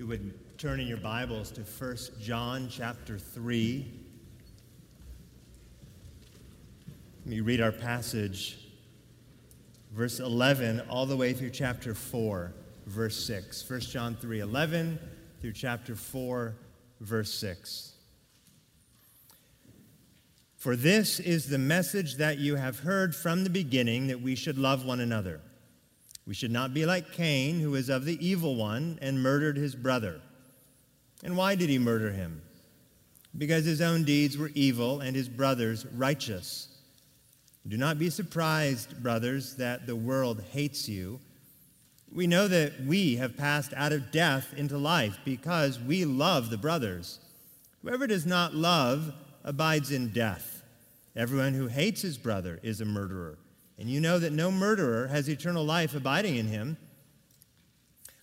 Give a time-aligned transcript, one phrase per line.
[0.00, 3.86] You would turn in your Bibles to 1 John chapter 3.
[7.18, 8.70] Let me read our passage,
[9.92, 12.50] verse 11, all the way through chapter 4,
[12.86, 13.68] verse 6.
[13.68, 14.98] 1 John 3 11
[15.42, 16.54] through chapter 4,
[17.02, 17.92] verse 6.
[20.56, 24.56] For this is the message that you have heard from the beginning that we should
[24.56, 25.42] love one another.
[26.30, 29.74] We should not be like Cain, who is of the evil one and murdered his
[29.74, 30.20] brother.
[31.24, 32.42] And why did he murder him?
[33.36, 36.68] Because his own deeds were evil and his brother's righteous.
[37.66, 41.18] Do not be surprised, brothers, that the world hates you.
[42.14, 46.56] We know that we have passed out of death into life because we love the
[46.56, 47.18] brothers.
[47.82, 49.12] Whoever does not love
[49.42, 50.62] abides in death.
[51.16, 53.36] Everyone who hates his brother is a murderer
[53.80, 56.76] and you know that no murderer has eternal life abiding in him.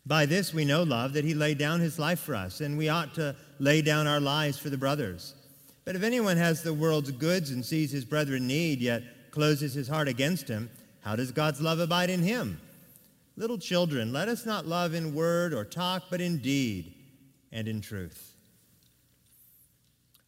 [0.05, 2.89] By this we know, love, that he laid down his life for us, and we
[2.89, 5.33] ought to lay down our lives for the brothers.
[5.83, 9.73] But if anyone has the world's goods and sees his brother in need, yet closes
[9.73, 10.69] his heart against him,
[11.01, 12.61] how does God's love abide in him?
[13.35, 16.93] Little children, let us not love in word or talk, but in deed
[17.51, 18.35] and in truth.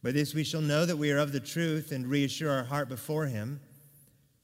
[0.02, 2.88] By this we shall know that we are of the truth and reassure our heart
[2.88, 3.60] before him.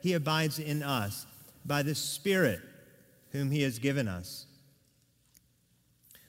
[0.00, 1.26] he abides in us
[1.64, 2.60] by the Spirit
[3.32, 4.46] whom he has given us.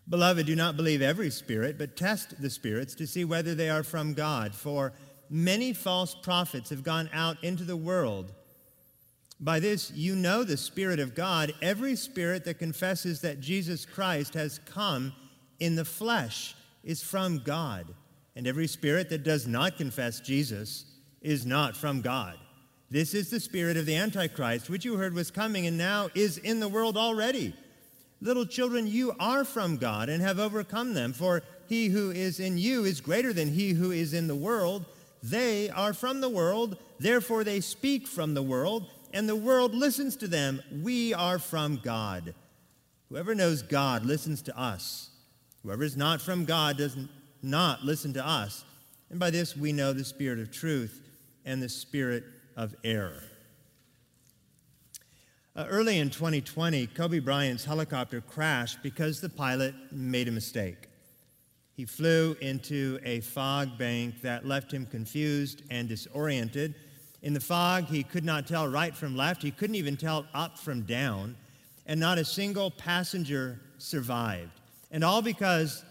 [0.09, 3.83] Beloved, do not believe every spirit, but test the spirits to see whether they are
[3.83, 4.55] from God.
[4.55, 4.91] For
[5.29, 8.31] many false prophets have gone out into the world.
[9.39, 11.53] By this you know the Spirit of God.
[11.61, 15.13] Every spirit that confesses that Jesus Christ has come
[15.59, 17.87] in the flesh is from God.
[18.35, 20.85] And every spirit that does not confess Jesus
[21.21, 22.37] is not from God.
[22.91, 26.39] This is the spirit of the Antichrist, which you heard was coming and now is
[26.39, 27.53] in the world already.
[28.19, 32.57] Little children, you are from God and have overcome them, for he who is in
[32.57, 34.85] you is greater than he who is in the world.
[35.21, 40.15] They are from the world, therefore they speak from the world, and the world listens
[40.17, 40.61] to them.
[40.81, 42.33] We are from God.
[43.09, 45.11] Whoever knows God listens to us.
[45.63, 46.97] Whoever is not from God does
[47.43, 48.65] not listen to us.
[49.09, 51.01] And by this we know the spirit of truth
[51.45, 52.23] and the spirit
[52.55, 53.23] of error.
[55.55, 60.87] Uh, early in 2020, Kobe Bryant's helicopter crashed because the pilot made a mistake.
[61.73, 66.75] He flew into a fog bank that left him confused and disoriented.
[67.21, 69.41] In the fog, he could not tell right from left.
[69.41, 71.35] He couldn't even tell up from down.
[71.85, 74.59] And not a single passenger survived.
[74.91, 75.83] And all because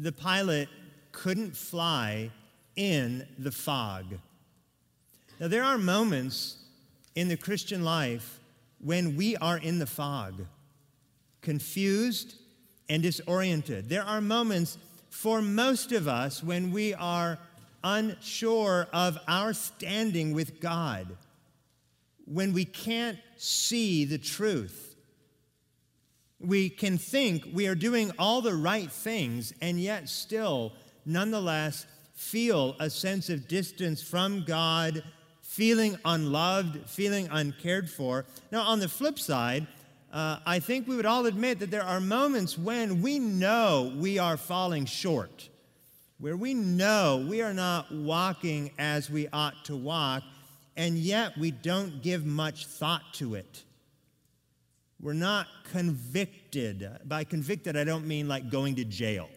[0.00, 0.68] the pilot
[1.12, 2.30] couldn't fly
[2.76, 4.04] in the fog.
[5.44, 6.56] Now, there are moments
[7.14, 8.40] in the Christian life
[8.80, 10.46] when we are in the fog,
[11.42, 12.36] confused
[12.88, 13.90] and disoriented.
[13.90, 14.78] There are moments
[15.10, 17.38] for most of us when we are
[17.82, 21.14] unsure of our standing with God,
[22.24, 24.96] when we can't see the truth.
[26.40, 30.72] We can think we are doing all the right things and yet still,
[31.04, 31.84] nonetheless,
[32.14, 35.04] feel a sense of distance from God
[35.54, 38.24] feeling unloved, feeling uncared for.
[38.50, 39.68] Now, on the flip side,
[40.12, 44.18] uh, I think we would all admit that there are moments when we know we
[44.18, 45.48] are falling short,
[46.18, 50.24] where we know we are not walking as we ought to walk,
[50.76, 53.62] and yet we don't give much thought to it.
[55.00, 56.88] We're not convicted.
[57.04, 59.28] By convicted, I don't mean like going to jail.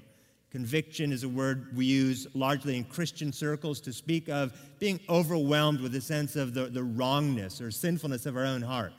[0.51, 5.81] Conviction is a word we use largely in Christian circles to speak of being overwhelmed
[5.81, 8.93] with a sense of the, the wrongness or sinfulness of our own heart.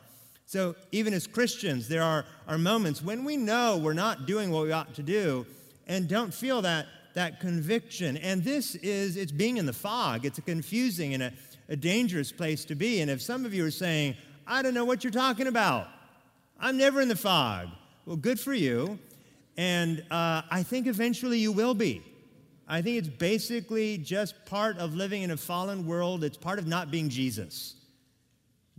[0.45, 4.65] So, even as Christians, there are, are moments when we know we're not doing what
[4.65, 5.47] we ought to do
[5.87, 8.17] and don't feel that, that conviction.
[8.19, 10.25] And this is, it's being in the fog.
[10.25, 11.33] It's a confusing and a,
[11.69, 13.01] a dangerous place to be.
[13.01, 14.17] And if some of you are saying,
[14.47, 15.89] I don't know what you're talking about,
[16.61, 17.69] I'm never in the fog,
[18.07, 18.99] well, good for you.
[19.59, 22.01] And uh, I think eventually you will be.
[22.69, 26.23] I think it's basically just part of living in a fallen world.
[26.23, 27.75] It's part of not being Jesus.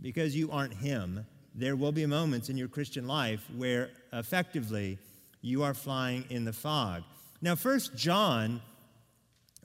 [0.00, 4.98] Because you aren't Him, there will be moments in your Christian life where effectively
[5.42, 7.02] you are flying in the fog.
[7.42, 8.62] Now, First John,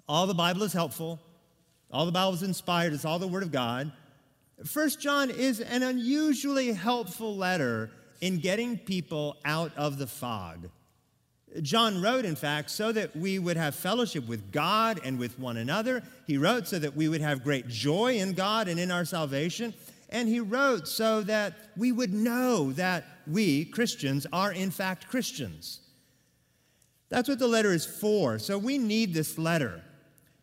[0.09, 1.21] all the Bible is helpful,
[1.91, 3.89] all the Bible is inspired, it's all the Word of God.
[4.65, 7.89] First John is an unusually helpful letter
[8.19, 10.69] in getting people out of the fog.
[11.61, 15.57] John wrote, in fact, so that we would have fellowship with God and with one
[15.57, 16.03] another.
[16.27, 19.73] He wrote so that we would have great joy in God and in our salvation.
[20.09, 25.79] And he wrote so that we would know that we, Christians, are in fact Christians.
[27.09, 28.39] That's what the letter is for.
[28.39, 29.81] So we need this letter.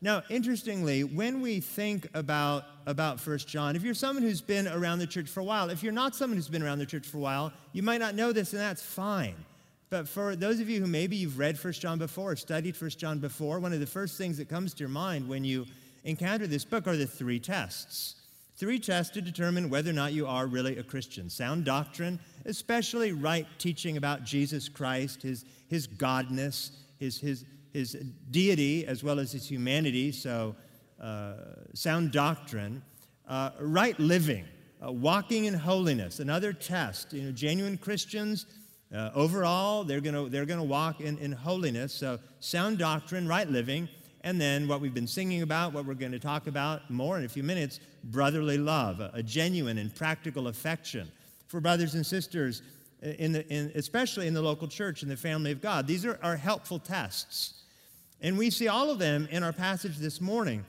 [0.01, 4.99] Now, interestingly, when we think about, about 1 John, if you're someone who's been around
[4.99, 7.19] the church for a while, if you're not someone who's been around the church for
[7.19, 9.37] a while, you might not know this, and that's fine.
[9.93, 12.91] But for those of you who maybe you've read 1 John before or studied 1
[12.93, 15.67] John before, one of the first things that comes to your mind when you
[16.05, 18.15] encounter this book are the three tests.
[18.57, 21.29] Three tests to determine whether or not you are really a Christian.
[21.29, 27.93] Sound doctrine, especially right teaching about Jesus Christ, his, his godness, his, his, his
[28.31, 30.11] deity, as well as his humanity.
[30.11, 30.57] So,
[31.03, 31.35] uh,
[31.75, 32.81] sound doctrine.
[33.29, 34.47] Uh, right living,
[34.83, 37.13] uh, walking in holiness, another test.
[37.13, 38.47] You know, genuine Christians
[38.95, 41.93] uh, overall, they're going to they're gonna walk in, in holiness.
[41.93, 43.89] So, sound doctrine, right living,
[44.23, 47.25] and then what we've been singing about, what we're going to talk about more in
[47.25, 51.11] a few minutes brotherly love, a, a genuine and practical affection
[51.49, 52.63] for brothers and sisters,
[53.03, 55.87] in the, in, especially in the local church, in the family of God.
[55.87, 57.55] These are, are helpful tests.
[58.21, 60.65] And we see all of them in our passage this morning.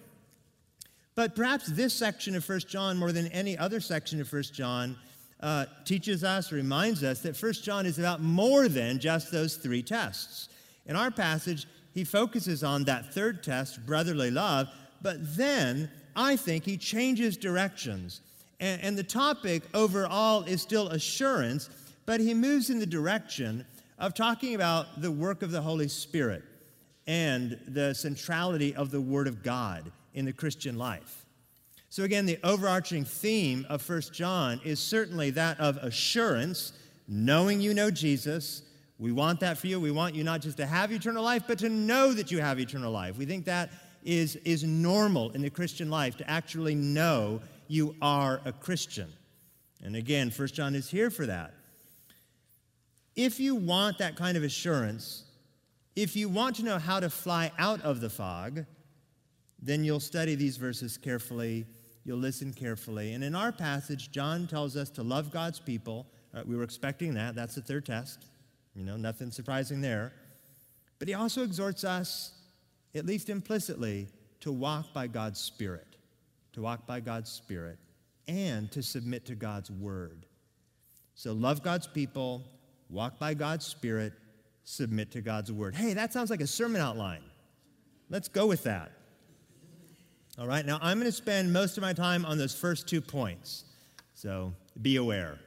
[1.15, 4.97] But perhaps this section of 1 John, more than any other section of 1 John,
[5.43, 9.83] uh, teaches us, reminds us that First John is about more than just those three
[9.83, 10.47] tests.
[10.85, 14.69] In our passage, he focuses on that third test, brotherly love,
[15.01, 18.21] but then I think he changes directions.
[18.61, 21.69] And, and the topic overall is still assurance,
[22.05, 23.65] but he moves in the direction
[23.99, 26.43] of talking about the work of the Holy Spirit
[27.05, 31.22] and the centrality of the Word of God in the Christian life.
[31.93, 36.73] So, again, the overarching theme of 1 John is certainly that of assurance,
[37.07, 38.63] knowing you know Jesus.
[38.97, 39.79] We want that for you.
[39.79, 42.59] We want you not just to have eternal life, but to know that you have
[42.59, 43.15] eternal life.
[43.15, 43.69] We think that
[44.03, 49.13] is, is normal in the Christian life to actually know you are a Christian.
[49.83, 51.53] And again, 1 John is here for that.
[53.15, 55.25] If you want that kind of assurance,
[55.95, 58.65] if you want to know how to fly out of the fog,
[59.61, 61.67] then you'll study these verses carefully
[62.03, 63.13] you'll listen carefully.
[63.13, 66.05] And in our passage, John tells us to love God's people.
[66.33, 67.35] Uh, we were expecting that.
[67.35, 68.25] That's the third test.
[68.75, 70.13] You know, nothing surprising there.
[70.99, 72.33] But he also exhorts us,
[72.95, 74.07] at least implicitly,
[74.41, 75.95] to walk by God's Spirit,
[76.53, 77.77] to walk by God's Spirit,
[78.27, 80.25] and to submit to God's Word.
[81.15, 82.43] So love God's people,
[82.89, 84.13] walk by God's Spirit,
[84.63, 85.75] submit to God's Word.
[85.75, 87.23] Hey, that sounds like a sermon outline.
[88.09, 88.91] Let's go with that.
[90.39, 93.01] All right, now I'm going to spend most of my time on those first two
[93.01, 93.65] points.
[94.15, 95.37] So be aware.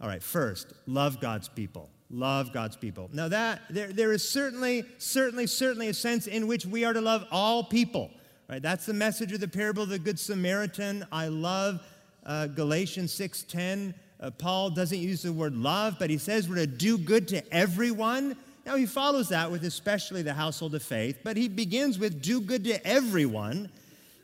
[0.00, 1.88] All right, first, love God's people.
[2.10, 3.08] Love God's people.
[3.12, 7.00] Now that there, there is certainly, certainly, certainly a sense in which we are to
[7.00, 8.10] love all people.
[8.50, 8.60] Right?
[8.60, 11.06] That's the message of the parable of the Good Samaritan.
[11.12, 11.80] I love
[12.26, 13.94] uh, Galatians 6:10.
[14.18, 17.54] Uh, Paul doesn't use the word love, but he says we're to do good to
[17.54, 18.36] everyone.
[18.66, 22.40] Now he follows that with especially the household of faith, but he begins with do
[22.40, 23.70] good to everyone.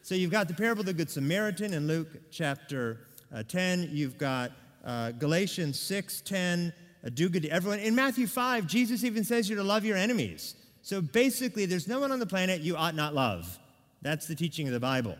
[0.03, 3.01] So you've got the parable of the Good Samaritan in Luke chapter
[3.35, 3.91] uh, 10.
[3.93, 4.53] You've got
[4.83, 6.73] uh, Galatians 6 10,
[7.05, 7.81] uh, do good to everyone.
[7.81, 10.55] In Matthew 5, Jesus even says you're to love your enemies.
[10.81, 13.59] So basically, there's no one on the planet you ought not love.
[14.01, 15.17] That's the teaching of the Bible.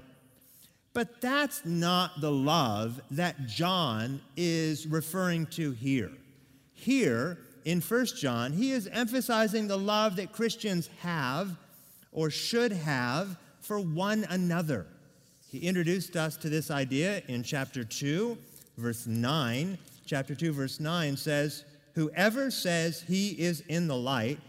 [0.95, 6.11] But that's not the love that John is referring to here.
[6.73, 11.55] Here, in 1 John, he is emphasizing the love that Christians have
[12.13, 13.37] or should have
[13.71, 14.85] for one another.
[15.47, 18.37] He introduced us to this idea in chapter 2,
[18.77, 19.79] verse 9.
[20.05, 24.41] Chapter 2, verse 9 says, Whoever says he is in the light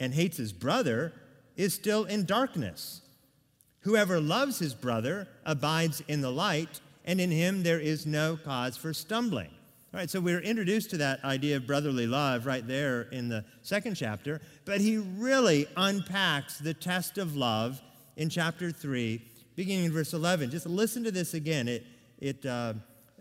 [0.00, 1.12] and hates his brother
[1.56, 3.02] is still in darkness.
[3.82, 8.76] Whoever loves his brother abides in the light, and in him there is no cause
[8.76, 9.50] for stumbling.
[9.94, 13.44] All right, so we're introduced to that idea of brotherly love right there in the
[13.62, 17.80] second chapter, but he really unpacks the test of love
[18.18, 19.22] in chapter 3,
[19.54, 20.50] beginning in verse 11.
[20.50, 21.68] Just listen to this again.
[21.68, 21.86] It,
[22.18, 22.74] it, uh,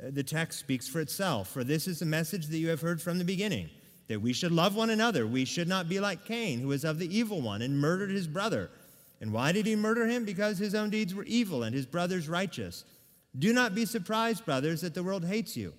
[0.10, 1.50] the text speaks for itself.
[1.50, 3.70] For this is the message that you have heard from the beginning
[4.08, 5.28] that we should love one another.
[5.28, 8.28] We should not be like Cain, who was of the evil one and murdered his
[8.28, 8.72] brother.
[9.22, 10.26] And why did he murder him?
[10.26, 12.84] Because his own deeds were evil and his brother's righteous.
[13.38, 15.74] Do not be surprised, brothers, that the world hates you.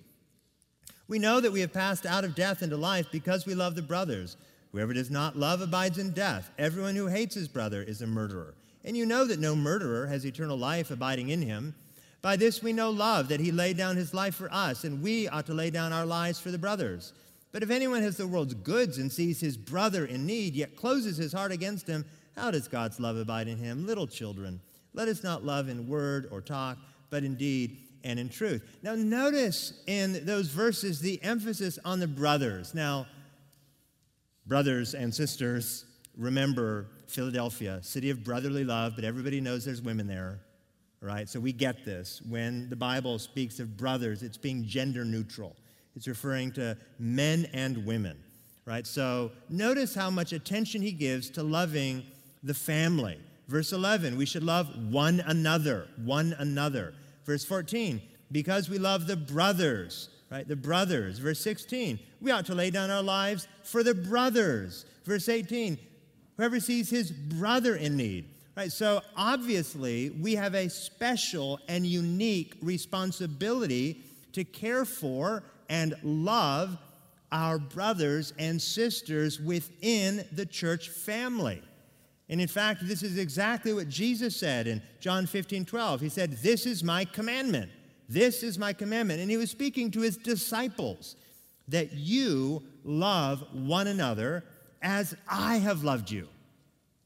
[1.07, 3.81] We know that we have passed out of death into life because we love the
[3.81, 4.37] brothers.
[4.71, 6.51] Whoever does not love abides in death.
[6.57, 8.53] Everyone who hates his brother is a murderer.
[8.83, 11.75] And you know that no murderer has eternal life abiding in him.
[12.21, 15.27] By this we know love, that he laid down his life for us, and we
[15.27, 17.13] ought to lay down our lives for the brothers.
[17.51, 21.17] But if anyone has the world's goods and sees his brother in need, yet closes
[21.17, 22.05] his heart against him,
[22.35, 23.85] how does God's love abide in him?
[23.85, 24.61] Little children,
[24.93, 26.77] let us not love in word or talk,
[27.09, 28.63] but in deed and in truth.
[28.83, 32.73] Now, notice in those verses the emphasis on the brothers.
[32.73, 33.07] Now,
[34.45, 35.85] brothers and sisters,
[36.17, 40.39] remember Philadelphia, city of brotherly love, but everybody knows there's women there,
[41.01, 41.27] right?
[41.27, 42.21] So we get this.
[42.27, 45.55] When the Bible speaks of brothers, it's being gender neutral,
[45.95, 48.17] it's referring to men and women,
[48.65, 48.85] right?
[48.85, 52.03] So notice how much attention he gives to loving
[52.43, 53.17] the family.
[53.47, 56.93] Verse 11, we should love one another, one another.
[57.25, 58.01] Verse 14,
[58.31, 60.47] because we love the brothers, right?
[60.47, 61.17] The brothers.
[61.17, 64.85] Verse 16, we ought to lay down our lives for the brothers.
[65.03, 65.79] Verse 18,
[66.39, 68.23] whoever sees his brother in need.
[68.55, 68.71] Right?
[68.71, 76.77] So obviously, we have a special and unique responsibility to care for and love
[77.33, 81.61] our brothers and sisters within the church family.
[82.29, 85.99] And in fact, this is exactly what Jesus said in John 15 12.
[85.99, 87.69] He said, This is my commandment.
[88.07, 89.19] This is my commandment.
[89.19, 91.17] And he was speaking to his disciples
[91.67, 94.45] that you love one another
[94.81, 96.27] as I have loved you.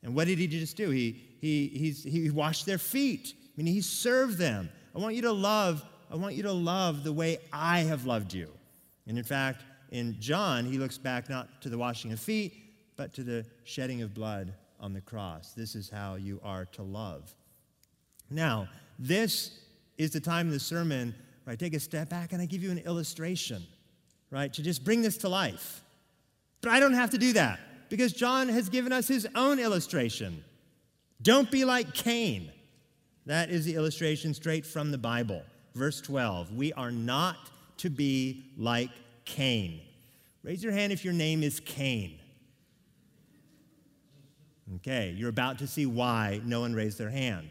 [0.03, 0.89] And what did he just do?
[0.89, 3.33] He, he, he washed their feet.
[3.35, 4.69] I mean, he served them.
[4.95, 8.33] I want you to love, I want you to love the way I have loved
[8.33, 8.49] you.
[9.07, 12.53] And in fact, in John, he looks back not to the washing of feet,
[12.95, 15.53] but to the shedding of blood on the cross.
[15.53, 17.33] This is how you are to love.
[18.29, 18.67] Now,
[18.99, 19.59] this
[19.97, 21.13] is the time in the sermon
[21.43, 23.63] where I take a step back and I give you an illustration,
[24.31, 25.82] right, to just bring this to life.
[26.63, 30.45] But I don't have to do that because John has given us his own illustration.
[31.21, 32.51] Don't be like Cain.
[33.25, 35.43] That is the illustration straight from the Bible.
[35.75, 37.35] Verse 12 We are not
[37.77, 38.89] to be like
[39.25, 39.81] Cain.
[40.41, 42.17] Raise your hand if your name is Cain.
[44.77, 47.49] Okay, you're about to see why no one raised their hand.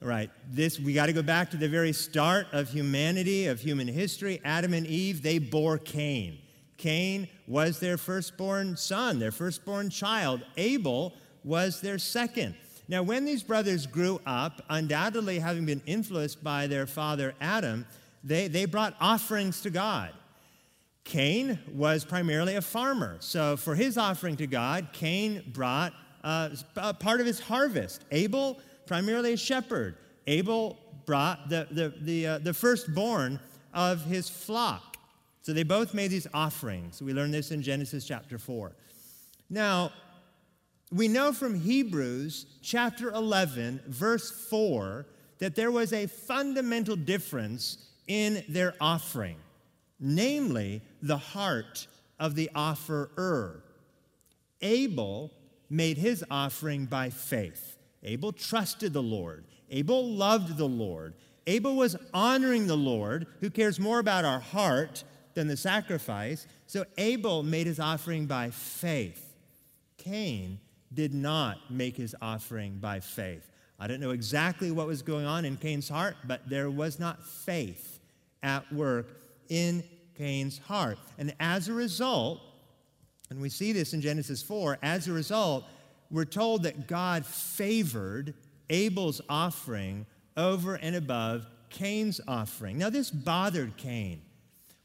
[0.00, 3.58] All right, this we got to go back to the very start of humanity, of
[3.60, 4.40] human history.
[4.44, 6.38] Adam and Eve, they bore Cain.
[6.82, 10.42] Cain was their firstborn son, their firstborn child.
[10.56, 12.56] Abel was their second.
[12.88, 17.86] Now, when these brothers grew up, undoubtedly having been influenced by their father Adam,
[18.24, 20.10] they, they brought offerings to God.
[21.04, 23.16] Cain was primarily a farmer.
[23.20, 25.92] So, for his offering to God, Cain brought
[26.24, 26.50] uh,
[26.98, 28.04] part of his harvest.
[28.10, 29.96] Abel, primarily a shepherd.
[30.26, 33.38] Abel brought the, the, the, uh, the firstborn
[33.72, 34.91] of his flock.
[35.42, 37.02] So they both made these offerings.
[37.02, 38.72] We learn this in Genesis chapter 4.
[39.50, 39.92] Now,
[40.92, 45.04] we know from Hebrews chapter 11, verse 4,
[45.38, 49.36] that there was a fundamental difference in their offering,
[49.98, 51.88] namely the heart
[52.20, 53.64] of the offerer.
[54.60, 55.32] Abel
[55.68, 57.76] made his offering by faith.
[58.04, 59.44] Abel trusted the Lord.
[59.70, 61.14] Abel loved the Lord.
[61.48, 65.02] Abel was honoring the Lord, who cares more about our heart
[65.34, 66.46] than the sacrifice.
[66.66, 69.34] So Abel made his offering by faith.
[69.98, 70.58] Cain
[70.92, 73.48] did not make his offering by faith.
[73.78, 77.24] I don't know exactly what was going on in Cain's heart, but there was not
[77.24, 78.00] faith
[78.42, 79.08] at work
[79.48, 79.82] in
[80.16, 80.98] Cain's heart.
[81.18, 82.40] And as a result,
[83.30, 85.64] and we see this in Genesis 4, as a result,
[86.10, 88.34] we're told that God favored
[88.68, 92.78] Abel's offering over and above Cain's offering.
[92.78, 94.22] Now, this bothered Cain.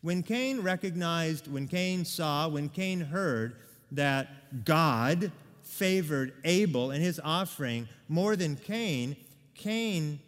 [0.07, 3.57] When Cain recognized, when Cain saw, when Cain heard
[3.91, 5.33] that God
[5.63, 9.17] favored Abel and his offering more than Cain,
[9.53, 10.21] Cain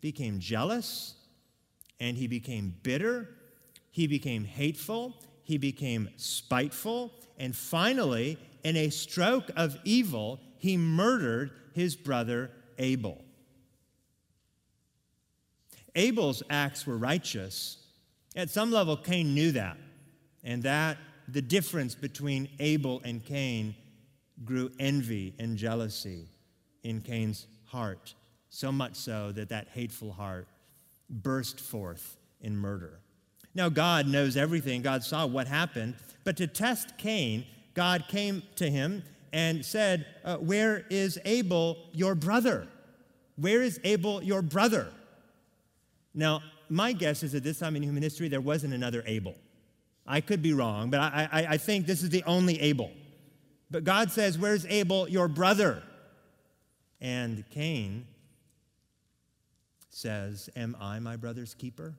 [0.00, 1.14] became jealous
[2.00, 3.28] and he became bitter,
[3.92, 11.52] he became hateful, he became spiteful, and finally, in a stroke of evil, he murdered
[11.72, 13.22] his brother Abel.
[15.94, 17.79] Abel's acts were righteous,
[18.36, 19.76] at some level, Cain knew that,
[20.44, 23.74] and that the difference between Abel and Cain
[24.44, 26.28] grew envy and jealousy
[26.82, 28.14] in Cain's heart,
[28.48, 30.48] so much so that that hateful heart
[31.08, 33.00] burst forth in murder.
[33.54, 34.82] Now, God knows everything.
[34.82, 35.96] God saw what happened.
[36.24, 37.44] But to test Cain,
[37.74, 42.68] God came to him and said, uh, Where is Abel, your brother?
[43.36, 44.88] Where is Abel, your brother?
[46.14, 49.34] Now, my guess is at this time in human history, there wasn't another Abel.
[50.06, 52.90] I could be wrong, but I, I, I think this is the only Abel.
[53.70, 55.82] But God says, Where's Abel, your brother?
[57.00, 58.06] And Cain
[59.90, 61.94] says, Am I my brother's keeper?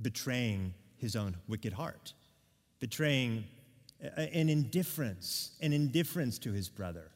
[0.00, 2.12] Betraying his own wicked heart,
[2.78, 3.44] betraying
[4.04, 7.10] uh, an indifference, an indifference to his brother.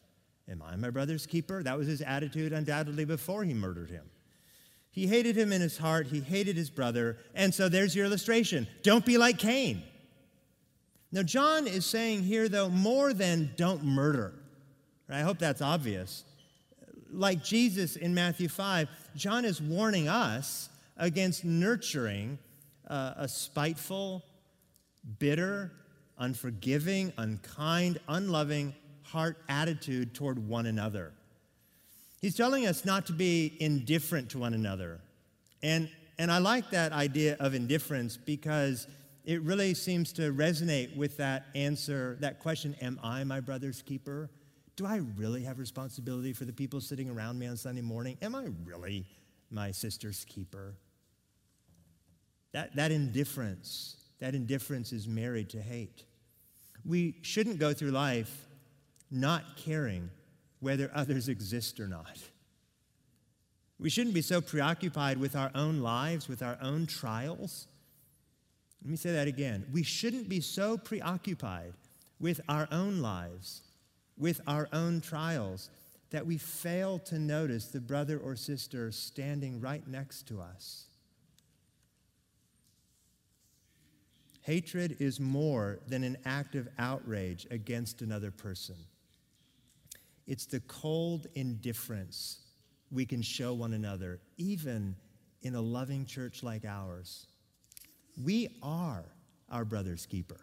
[0.49, 1.63] Am I my brother's keeper?
[1.63, 4.05] That was his attitude undoubtedly before he murdered him.
[4.93, 8.69] He hated him in his heart, he hated his brother, and so there's your illustration.
[8.83, 9.83] Don't be like Cain.
[11.11, 14.35] Now, John is saying here, though, more than don't murder.
[15.09, 16.25] I hope that's obvious.
[17.11, 22.39] Like Jesus in Matthew 5, John is warning us against nurturing
[22.89, 24.23] uh, a spiteful,
[25.19, 25.73] bitter,
[26.19, 31.13] unforgiving, unkind, unloving heart attitude toward one another.
[32.23, 35.01] He's telling us not to be indifferent to one another.
[35.61, 38.87] And, and I like that idea of indifference because
[39.25, 44.31] it really seems to resonate with that answer, that question Am I my brother's keeper?
[44.77, 48.17] Do I really have responsibility for the people sitting around me on Sunday morning?
[48.23, 49.05] Am I really
[49.51, 50.75] my sister's keeper?
[52.53, 56.05] That, that indifference, that indifference is married to hate.
[56.85, 58.47] We shouldn't go through life
[59.11, 60.09] not caring
[60.63, 62.19] whether others exist or not.
[63.81, 67.67] We shouldn't be so preoccupied with our own lives, with our own trials.
[68.83, 69.67] Let me say that again.
[69.73, 71.73] We shouldn't be so preoccupied
[72.21, 73.63] with our own lives,
[74.17, 75.69] with our own trials,
[76.11, 80.85] that we fail to notice the brother or sister standing right next to us.
[84.43, 88.77] Hatred is more than an act of outrage against another person.
[90.27, 92.41] It's the cold indifference
[92.91, 94.95] we can show one another, even
[95.43, 97.27] in a loving church like ours.
[98.23, 99.05] We are
[99.51, 100.41] our brother's keeper.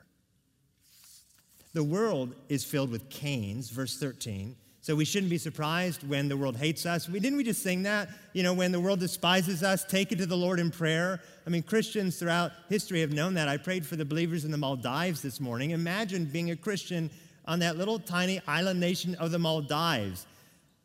[1.74, 4.56] The world is filled with Cains, verse 13.
[4.82, 7.08] So we shouldn't be surprised when the world hates us.
[7.08, 8.10] We, didn't we just sing that?
[8.34, 11.20] You know, when the world despises us, take it to the Lord in prayer.
[11.46, 13.48] I mean, Christians throughout history have known that.
[13.48, 15.72] I prayed for the believers in the Maldives this morning.
[15.72, 17.12] Imagine being a Christian
[17.50, 20.28] on that little tiny island nation of the Maldives.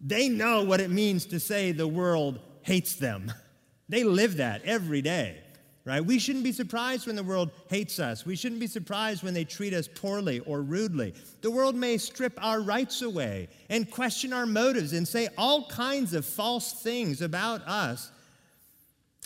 [0.01, 3.33] They know what it means to say the world hates them.
[3.87, 5.43] They live that every day,
[5.85, 6.03] right?
[6.03, 8.25] We shouldn't be surprised when the world hates us.
[8.25, 11.13] We shouldn't be surprised when they treat us poorly or rudely.
[11.43, 16.15] The world may strip our rights away and question our motives and say all kinds
[16.15, 18.11] of false things about us.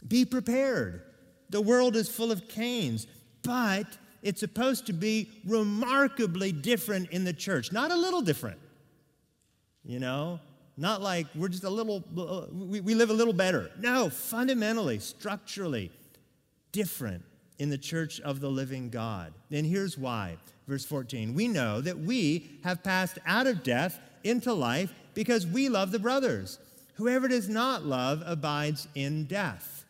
[0.08, 1.02] Be prepared.
[1.50, 3.06] The world is full of Cains,
[3.44, 3.86] but
[4.22, 8.58] it's supposed to be remarkably different in the church, not a little different.
[9.84, 10.40] You know,
[10.76, 13.70] not like we're just a little, uh, we, we live a little better.
[13.78, 15.90] No, fundamentally, structurally
[16.72, 17.24] different
[17.58, 19.32] in the church of the living God.
[19.50, 20.36] And here's why.
[20.66, 25.68] Verse 14 We know that we have passed out of death into life because we
[25.68, 26.58] love the brothers.
[26.94, 29.84] Whoever does not love abides in death.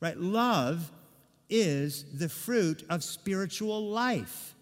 [0.00, 0.16] Right?
[0.16, 0.90] Love
[1.50, 4.54] is the fruit of spiritual life.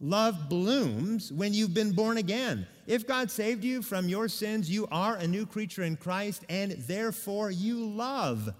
[0.00, 2.66] Love blooms when you've been born again.
[2.88, 6.72] If God saved you from your sins, you are a new creature in Christ, and
[6.72, 8.52] therefore you love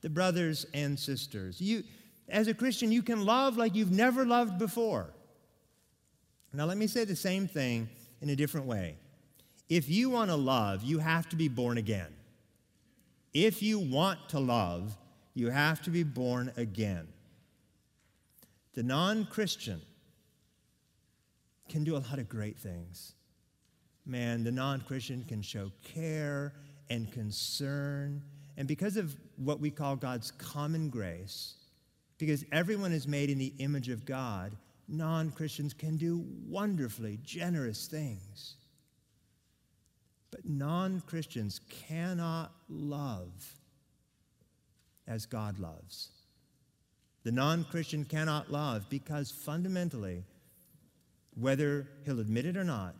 [0.00, 1.60] the brothers and sisters.
[1.60, 1.84] You,
[2.28, 5.14] as a Christian, you can love like you've never loved before.
[6.52, 7.88] Now, let me say the same thing
[8.20, 8.96] in a different way.
[9.68, 12.12] If you want to love, you have to be born again.
[13.34, 14.96] If you want to love,
[15.34, 17.06] you have to be born again.
[18.78, 19.82] The non Christian
[21.68, 23.14] can do a lot of great things.
[24.06, 26.52] Man, the non Christian can show care
[26.88, 28.22] and concern.
[28.56, 31.54] And because of what we call God's common grace,
[32.18, 37.88] because everyone is made in the image of God, non Christians can do wonderfully generous
[37.88, 38.54] things.
[40.30, 43.56] But non Christians cannot love
[45.08, 46.10] as God loves.
[47.24, 50.24] The non Christian cannot love because fundamentally,
[51.34, 52.94] whether he'll admit it or not,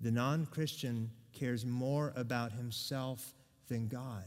[0.00, 3.34] the non Christian cares more about himself
[3.68, 4.24] than God.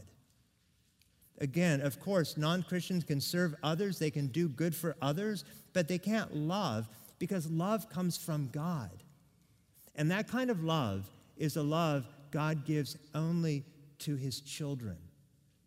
[1.38, 5.88] Again, of course, non Christians can serve others, they can do good for others, but
[5.88, 6.88] they can't love
[7.18, 9.02] because love comes from God.
[9.94, 13.64] And that kind of love is a love God gives only
[14.00, 14.96] to his children,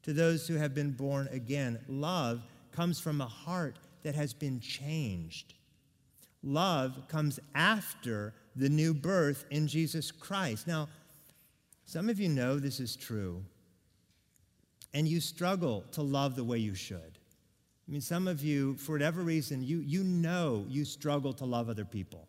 [0.03, 1.79] to those who have been born again.
[1.87, 2.41] Love
[2.73, 5.53] comes from a heart that has been changed.
[6.43, 10.67] Love comes after the new birth in Jesus Christ.
[10.67, 10.89] Now,
[11.85, 13.43] some of you know this is true,
[14.93, 17.19] and you struggle to love the way you should.
[17.87, 21.69] I mean, some of you, for whatever reason, you, you know you struggle to love
[21.69, 22.27] other people.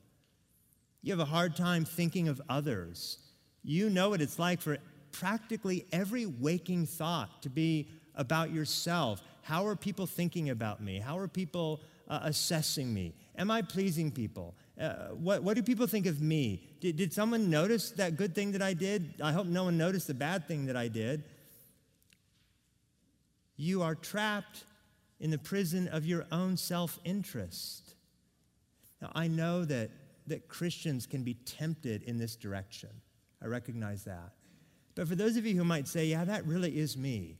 [1.02, 3.18] You have a hard time thinking of others.
[3.62, 4.78] You know what it's like for
[5.12, 9.22] practically every waking thought to be about yourself.
[9.44, 10.98] How are people thinking about me?
[10.98, 13.12] How are people uh, assessing me?
[13.36, 14.54] Am I pleasing people?
[14.80, 16.66] Uh, what, what do people think of me?
[16.80, 19.20] Did, did someone notice that good thing that I did?
[19.22, 21.24] I hope no one noticed the bad thing that I did.
[23.56, 24.64] You are trapped
[25.20, 27.96] in the prison of your own self interest.
[29.02, 29.90] Now, I know that,
[30.26, 32.88] that Christians can be tempted in this direction.
[33.42, 34.32] I recognize that.
[34.94, 37.36] But for those of you who might say, yeah, that really is me,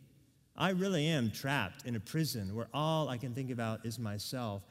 [0.56, 4.62] I really am trapped in a prison where all I can think about is myself.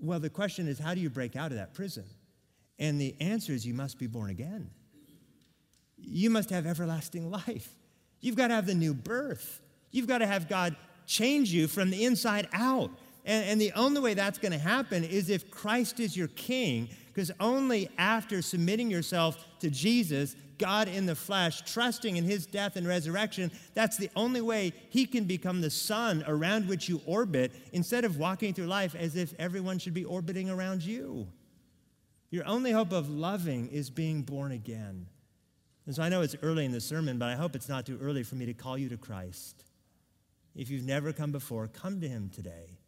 [0.00, 2.04] Well, the question is, how do you break out of that prison?
[2.78, 4.70] And the answer is, you must be born again.
[5.98, 7.74] You must have everlasting life.
[8.20, 9.60] You've got to have the new birth.
[9.90, 12.90] You've got to have God change you from the inside out.
[13.24, 16.88] And, and the only way that's going to happen is if Christ is your king,
[17.08, 22.76] because only after submitting yourself to Jesus, God in the flesh, trusting in his death
[22.76, 27.52] and resurrection, that's the only way he can become the sun around which you orbit
[27.72, 31.26] instead of walking through life as if everyone should be orbiting around you.
[32.30, 35.06] Your only hope of loving is being born again.
[35.86, 37.98] And so I know it's early in the sermon, but I hope it's not too
[38.00, 39.64] early for me to call you to Christ.
[40.54, 42.78] If you've never come before, come to him today.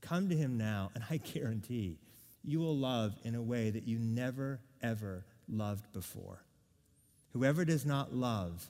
[0.00, 1.98] Come to him now, and I guarantee
[2.42, 6.45] you will love in a way that you never, ever loved before.
[7.36, 8.66] Whoever does not love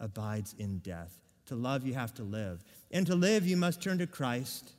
[0.00, 1.20] abides in death.
[1.46, 2.64] To love, you have to live.
[2.90, 4.72] And to live, you must turn to Christ.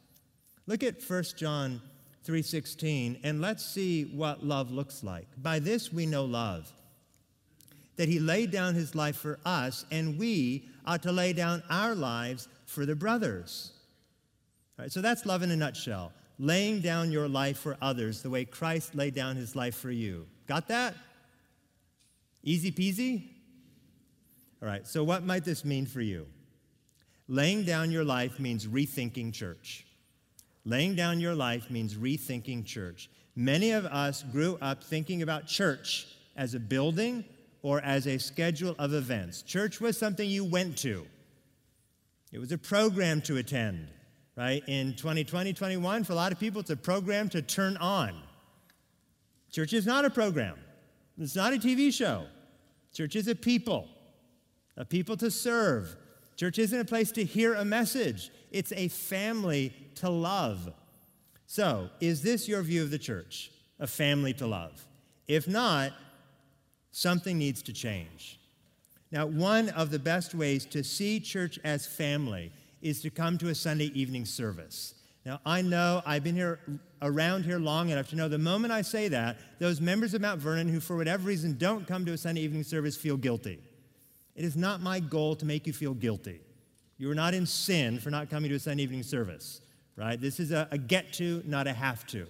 [0.65, 1.79] Look at 1 John
[2.25, 5.27] 3:16 and let's see what love looks like.
[5.37, 6.73] By this we know love
[7.97, 11.93] that he laid down his life for us and we ought to lay down our
[11.93, 13.71] lives for the brothers.
[14.79, 16.11] All right, so that's love in a nutshell.
[16.39, 20.25] Laying down your life for others the way Christ laid down his life for you.
[20.47, 20.95] Got that?
[22.47, 23.27] Easy peasy?
[24.61, 26.25] All right, so what might this mean for you?
[27.27, 29.85] Laying down your life means rethinking church.
[30.63, 33.09] Laying down your life means rethinking church.
[33.35, 36.07] Many of us grew up thinking about church
[36.37, 37.25] as a building
[37.63, 39.41] or as a schedule of events.
[39.41, 41.05] Church was something you went to,
[42.31, 43.89] it was a program to attend,
[44.37, 44.63] right?
[44.67, 48.13] In 2020, 21, for a lot of people, it's a program to turn on.
[49.51, 50.57] Church is not a program,
[51.17, 52.25] it's not a TV show.
[52.97, 53.87] Church is a people,
[54.75, 55.95] a people to serve.
[56.35, 60.73] Church isn't a place to hear a message, it's a family to love.
[61.45, 63.51] So, is this your view of the church?
[63.79, 64.83] A family to love?
[65.27, 65.93] If not,
[66.89, 68.39] something needs to change.
[69.11, 73.49] Now, one of the best ways to see church as family is to come to
[73.49, 74.95] a Sunday evening service.
[75.23, 76.59] Now, I know I've been here
[77.01, 80.41] around here long enough to know the moment I say that, those members of Mount
[80.41, 83.59] Vernon who, for whatever reason, don't come to a Sunday evening service feel guilty.
[84.35, 86.39] It is not my goal to make you feel guilty.
[86.97, 89.61] You are not in sin for not coming to a Sunday evening service,
[89.95, 90.19] right?
[90.19, 92.27] This is a, a get to, not a have to.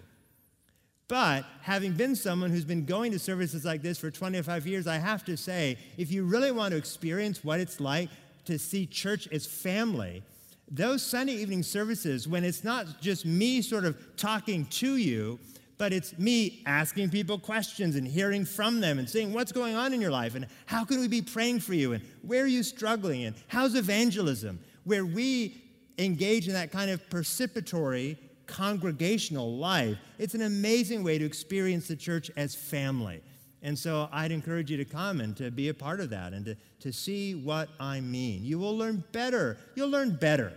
[1.08, 4.97] But having been someone who's been going to services like this for 25 years, I
[4.97, 8.10] have to say, if you really want to experience what it's like
[8.45, 10.23] to see church as family,
[10.69, 15.39] those Sunday evening services, when it's not just me sort of talking to you,
[15.77, 19.93] but it's me asking people questions and hearing from them and saying, What's going on
[19.93, 20.36] in your life?
[20.36, 21.93] And how can we be praying for you?
[21.93, 23.25] And where are you struggling?
[23.25, 24.60] And how's evangelism?
[24.84, 25.63] Where we
[25.97, 29.97] engage in that kind of participatory congregational life.
[30.17, 33.21] It's an amazing way to experience the church as family.
[33.67, 36.45] And so I'd encourage you to come and to be a part of that and
[36.45, 38.45] to, to see what I mean.
[38.45, 39.58] You will learn better.
[39.75, 40.53] You'll learn better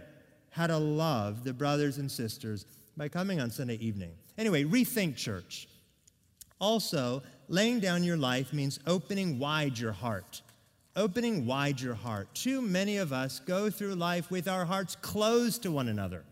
[0.51, 4.12] how to love the brothers and sisters by coming on Sunday evening.
[4.38, 5.66] Anyway, rethink church.
[6.61, 10.42] Also, laying down your life means opening wide your heart.
[10.94, 12.33] Opening wide your heart.
[12.33, 16.23] Too many of us go through life with our hearts closed to one another.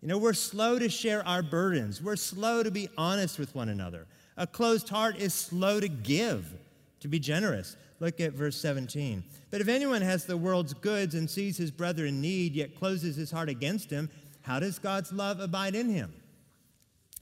[0.00, 2.02] You know, we're slow to share our burdens.
[2.02, 4.06] We're slow to be honest with one another.
[4.42, 6.52] A closed heart is slow to give,
[6.98, 7.76] to be generous.
[8.00, 9.22] Look at verse 17.
[9.52, 13.14] But if anyone has the world's goods and sees his brother in need, yet closes
[13.14, 16.12] his heart against him, how does God's love abide in him?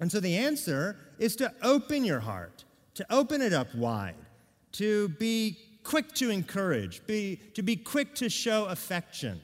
[0.01, 4.15] And so the answer is to open your heart, to open it up wide,
[4.73, 9.43] to be quick to encourage, be, to be quick to show affection.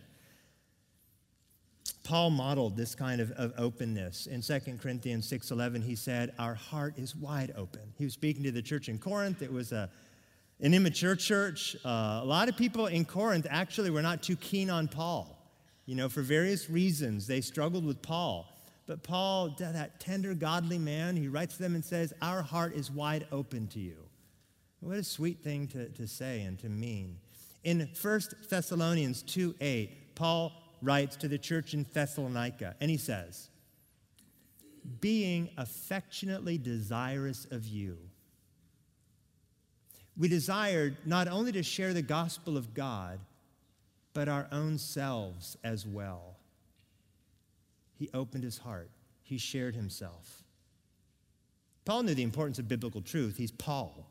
[2.07, 4.29] Paul modeled this kind of, of openness.
[4.29, 7.81] In 2 Corinthians 6.11, he said, our heart is wide open.
[7.99, 9.43] He was speaking to the church in Corinth.
[9.43, 9.91] It was a,
[10.61, 11.77] an immature church.
[11.85, 15.37] Uh, a lot of people in Corinth actually were not too keen on Paul.
[15.85, 18.47] You know, for various reasons, they struggled with Paul.
[18.87, 22.89] But Paul, that tender, godly man, he writes to them and says, Our heart is
[22.89, 23.97] wide open to you.
[24.79, 27.19] What a sweet thing to, to say and to mean.
[27.65, 33.51] In 1 Thessalonians 2 8, Paul writes to the church in Thessalonica, and he says,
[35.01, 37.99] Being affectionately desirous of you,
[40.17, 43.21] we desired not only to share the gospel of God,
[44.15, 46.37] but our own selves as well.
[47.95, 48.91] He opened his heart,
[49.23, 50.43] he shared himself.
[51.85, 53.37] Paul knew the importance of biblical truth.
[53.37, 54.11] He's Paul.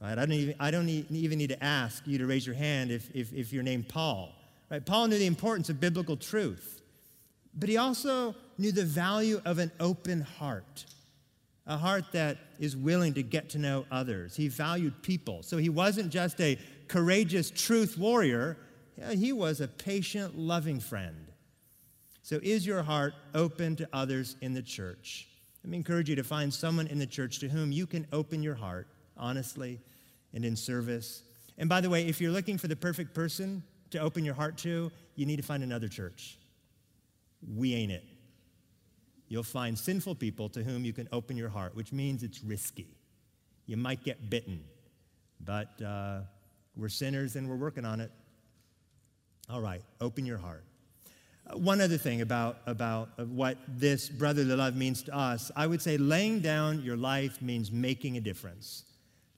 [0.00, 0.12] Right?
[0.18, 3.10] I don't even, I don't even need to ask you to raise your hand if,
[3.14, 4.34] if, if you're named Paul.
[4.70, 4.84] Right?
[4.84, 6.80] Paul knew the importance of biblical truth,
[7.54, 10.84] but he also knew the value of an open heart,
[11.66, 14.36] a heart that is willing to get to know others.
[14.36, 15.42] He valued people.
[15.42, 18.56] So he wasn't just a courageous truth warrior,
[19.12, 21.26] he was a patient, loving friend.
[22.22, 25.26] So, is your heart open to others in the church?
[25.64, 28.42] Let me encourage you to find someone in the church to whom you can open
[28.42, 29.80] your heart honestly
[30.32, 31.22] and in service.
[31.58, 34.56] And by the way, if you're looking for the perfect person to open your heart
[34.58, 36.38] to, you need to find another church.
[37.56, 38.04] We ain't it.
[39.28, 42.88] You'll find sinful people to whom you can open your heart, which means it's risky.
[43.66, 44.64] You might get bitten,
[45.44, 46.22] but uh,
[46.76, 48.10] we're sinners and we're working on it.
[49.48, 50.64] All right, open your heart.
[51.46, 55.80] Uh, one other thing about, about what this brotherly love means to us, I would
[55.80, 58.84] say laying down your life means making a difference.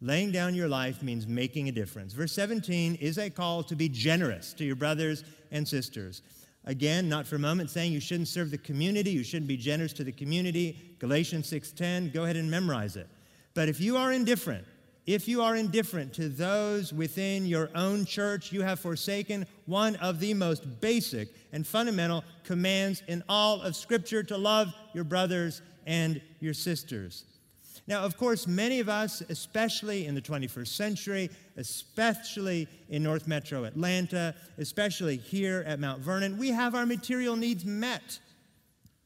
[0.04, 2.12] Laying down your life means making a difference.
[2.12, 6.22] Verse 17 is a call to be generous to your brothers and sisters.
[6.64, 9.92] Again, not for a moment saying you shouldn't serve the community, you shouldn't be generous
[9.92, 10.96] to the community.
[10.98, 13.06] Galatians 6:10, go ahead and memorize it.
[13.54, 14.66] But if you are indifferent,
[15.06, 20.18] if you are indifferent to those within your own church, you have forsaken one of
[20.18, 26.20] the most basic and fundamental commands in all of Scripture to love your brothers and
[26.40, 27.24] your sisters.
[27.88, 33.64] Now, of course, many of us, especially in the 21st century, especially in North Metro
[33.64, 38.20] Atlanta, especially here at Mount Vernon, we have our material needs met.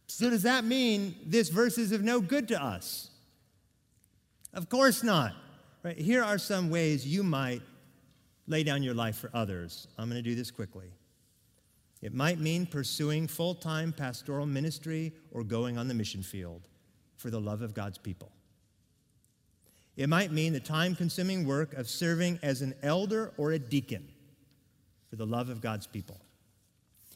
[0.08, 3.10] So, does that mean this verse is of no good to us?
[4.52, 5.32] Of course not.
[5.82, 5.98] Right?
[5.98, 7.62] Here are some ways you might
[8.46, 9.88] lay down your life for others.
[9.98, 10.92] I'm going to do this quickly.
[12.02, 16.68] It might mean pursuing full time pastoral ministry or going on the mission field
[17.16, 18.30] for the love of God's people.
[19.96, 24.06] It might mean the time consuming work of serving as an elder or a deacon
[25.08, 26.20] for the love of God's people.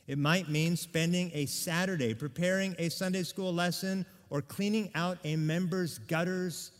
[0.07, 5.37] It might mean spending a Saturday preparing a Sunday school lesson or cleaning out a
[5.37, 6.73] member's gutters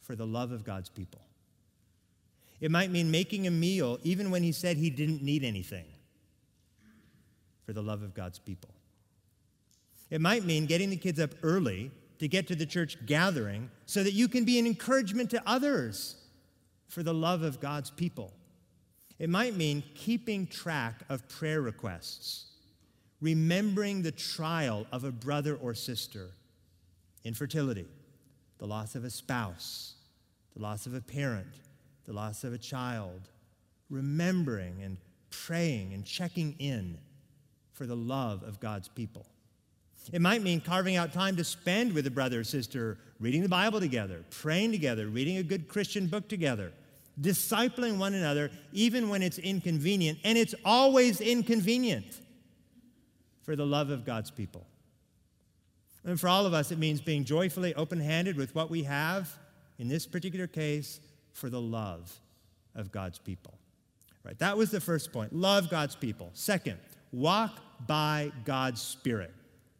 [0.00, 1.20] for the love of God's people.
[2.60, 5.84] It might mean making a meal even when he said he didn't need anything
[7.64, 8.70] for the love of God's people.
[10.10, 14.02] It might mean getting the kids up early to get to the church gathering so
[14.02, 16.16] that you can be an encouragement to others
[16.88, 18.32] for the love of God's people.
[19.18, 22.46] It might mean keeping track of prayer requests,
[23.20, 26.30] remembering the trial of a brother or sister,
[27.24, 27.86] infertility,
[28.58, 29.94] the loss of a spouse,
[30.54, 31.54] the loss of a parent,
[32.04, 33.30] the loss of a child,
[33.88, 34.96] remembering and
[35.30, 36.98] praying and checking in
[37.72, 39.26] for the love of God's people.
[40.10, 43.48] It might mean carving out time to spend with a brother or sister, reading the
[43.48, 46.72] Bible together, praying together, reading a good Christian book together,
[47.20, 50.18] discipling one another, even when it's inconvenient.
[50.24, 52.20] And it's always inconvenient
[53.42, 54.66] for the love of God's people.
[56.04, 59.32] And for all of us, it means being joyfully open handed with what we have,
[59.78, 61.00] in this particular case,
[61.32, 62.18] for the love
[62.74, 63.54] of God's people.
[64.24, 65.32] Right, that was the first point.
[65.32, 66.30] Love God's people.
[66.32, 66.78] Second,
[67.12, 69.32] walk by God's Spirit.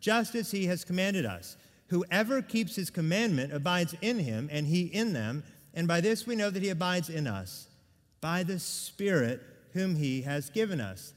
[0.00, 1.56] just as he has commanded us.
[1.88, 5.44] Whoever keeps his commandment abides in him, and he in them.
[5.74, 7.68] And by this we know that he abides in us,
[8.20, 9.40] by the Spirit
[9.72, 11.12] whom he has given us.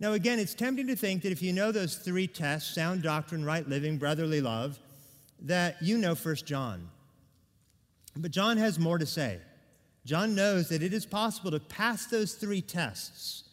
[0.00, 3.44] Now, again, it's tempting to think that if you know those three tests sound doctrine,
[3.44, 4.78] right living, brotherly love
[5.40, 6.90] that you know First John.
[8.16, 9.40] But John has more to say.
[10.04, 13.44] John knows that it is possible to pass those three tests.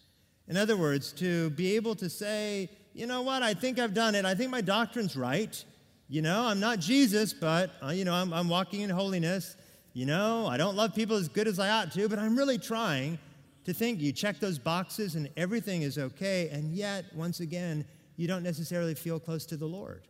[0.48, 4.16] In other words, to be able to say, you know what, I think I've done
[4.16, 4.26] it.
[4.26, 5.64] I think my doctrine's right.
[6.10, 9.56] You know, I'm not Jesus, but, uh, you know, I'm, I'm walking in holiness.
[9.94, 12.58] you know, I don't love people as good as I ought to, but I'm really
[12.58, 13.20] trying
[13.66, 18.28] to think you check those boxes and everything is okay, and yet, once again, you
[18.28, 20.08] don't necessarily feel close to the Lord.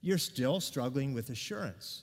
[0.00, 2.02] You're still struggling with assurance.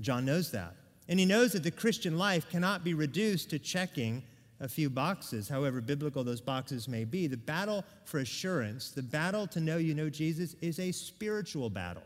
[0.00, 0.74] John knows that.
[1.08, 4.22] And he knows that the Christian life cannot be reduced to checking
[4.60, 7.26] a few boxes, however biblical those boxes may be.
[7.26, 12.04] The battle for assurance, the battle to know you know Jesus, is a spiritual battle.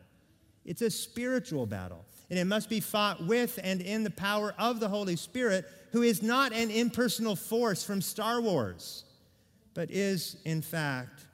[0.65, 2.05] It's a spiritual battle.
[2.31, 6.03] And it must be fought with and in the power of the Holy Spirit, who
[6.03, 9.05] is not an impersonal force from Star Wars,
[9.75, 11.27] but is, in fact,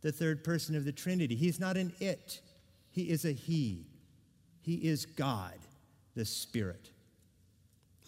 [0.00, 1.34] the third person of the Trinity.
[1.34, 2.40] He's not an it,
[2.90, 3.86] he is a he.
[4.60, 5.58] He is God,
[6.14, 6.91] the Spirit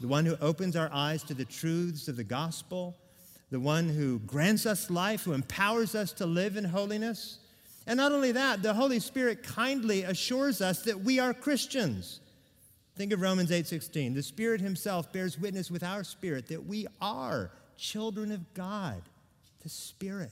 [0.01, 2.97] the one who opens our eyes to the truths of the gospel,
[3.51, 7.39] the one who grants us life, who empowers us to live in holiness.
[7.87, 12.21] And not only that, the Holy Spirit kindly assures us that we are Christians.
[12.97, 14.15] Think of Romans 8:16.
[14.15, 19.03] The Spirit himself bears witness with our spirit that we are children of God.
[19.63, 20.31] The Spirit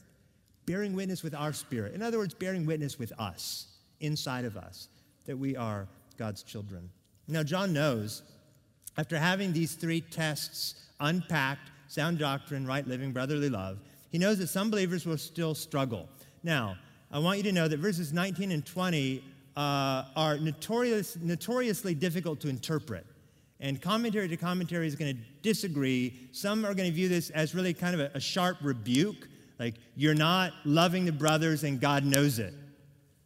[0.65, 1.93] bearing witness with our spirit.
[1.93, 3.67] In other words, bearing witness with us,
[3.99, 4.87] inside of us,
[5.25, 6.89] that we are God's children.
[7.27, 8.21] Now, John knows
[8.97, 13.79] after having these three tests unpacked sound doctrine, right living, brotherly love
[14.13, 16.07] he knows that some believers will still struggle.
[16.43, 16.77] Now,
[17.11, 19.23] I want you to know that verses 19 and 20
[19.57, 23.07] uh, are notorious, notoriously difficult to interpret.
[23.59, 26.29] And commentary to commentary is going to disagree.
[26.31, 29.27] Some are going to view this as really kind of a, a sharp rebuke,
[29.57, 32.53] like you're not loving the brothers and God knows it.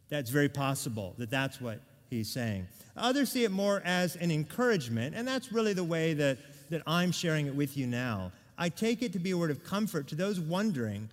[0.08, 2.66] That's very possible that that's what he's saying.
[2.96, 6.38] Others see it more as an encouragement, and that's really the way that,
[6.70, 8.32] that I'm sharing it with you now.
[8.56, 11.08] I take it to be a word of comfort to those wondering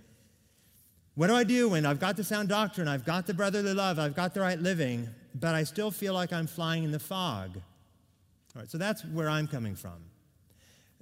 [1.15, 3.99] what do I do when I've got the sound doctrine, I've got the brotherly love,
[3.99, 7.55] I've got the right living, but I still feel like I'm flying in the fog?
[7.55, 9.95] All right, so that's where I'm coming from.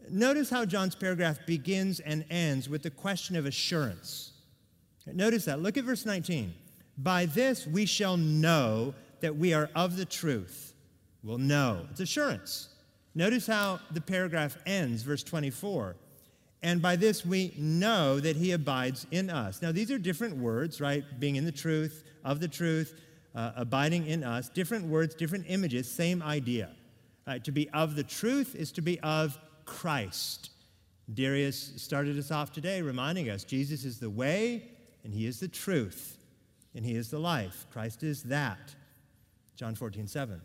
[0.09, 4.33] Notice how John's paragraph begins and ends with the question of assurance.
[5.07, 5.61] Notice that.
[5.61, 6.53] Look at verse 19.
[6.97, 8.93] By this we shall know
[9.23, 10.73] that we are of the truth
[11.23, 11.87] will know.
[11.89, 12.67] It's assurance.
[13.15, 15.95] Notice how the paragraph ends, verse 24.
[16.61, 19.61] And by this we know that he abides in us.
[19.61, 21.05] Now, these are different words, right?
[21.21, 22.99] Being in the truth, of the truth,
[23.33, 24.49] uh, abiding in us.
[24.49, 26.71] Different words, different images, same idea.
[27.43, 30.49] To be of the truth is to be of Christ.
[31.13, 34.69] Darius started us off today reminding us Jesus is the way,
[35.05, 36.17] and he is the truth,
[36.75, 37.65] and he is the life.
[37.71, 38.75] Christ is that.
[39.55, 40.41] John 14, 7.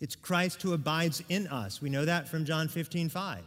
[0.00, 1.80] It's Christ who abides in us.
[1.80, 3.42] We know that from John 15, 5.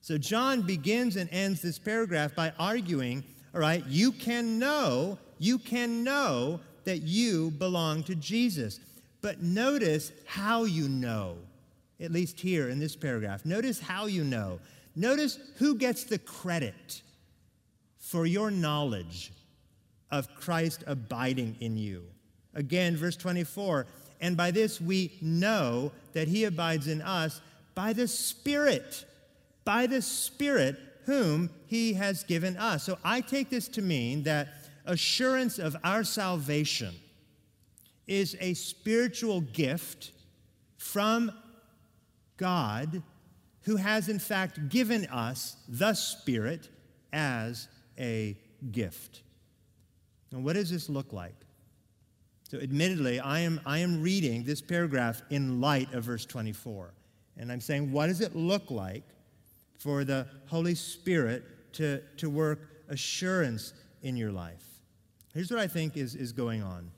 [0.00, 3.24] So John begins and ends this paragraph by arguing,
[3.54, 8.80] all right, you can know, you can know that you belong to Jesus.
[9.20, 11.36] But notice how you know,
[12.00, 13.44] at least here in this paragraph.
[13.44, 14.60] Notice how you know.
[14.94, 17.02] Notice who gets the credit
[17.98, 19.32] for your knowledge
[20.10, 22.04] of Christ abiding in you.
[22.56, 23.86] Again, verse 24
[24.20, 27.40] and by this we know that he abides in us
[27.74, 29.04] by the Spirit,
[29.64, 32.84] by the Spirit whom he has given us.
[32.84, 34.48] So I take this to mean that
[34.86, 36.94] assurance of our salvation
[38.06, 40.12] is a spiritual gift
[40.78, 41.32] from
[42.36, 43.02] God
[43.62, 46.68] who has in fact given us the Spirit
[47.12, 48.36] as a
[48.70, 49.22] gift.
[50.30, 51.45] And what does this look like?
[52.48, 56.94] So, admittedly, I am, I am reading this paragraph in light of verse 24.
[57.36, 59.02] And I'm saying, what does it look like
[59.78, 64.64] for the Holy Spirit to, to work assurance in your life?
[65.34, 66.92] Here's what I think is, is going on.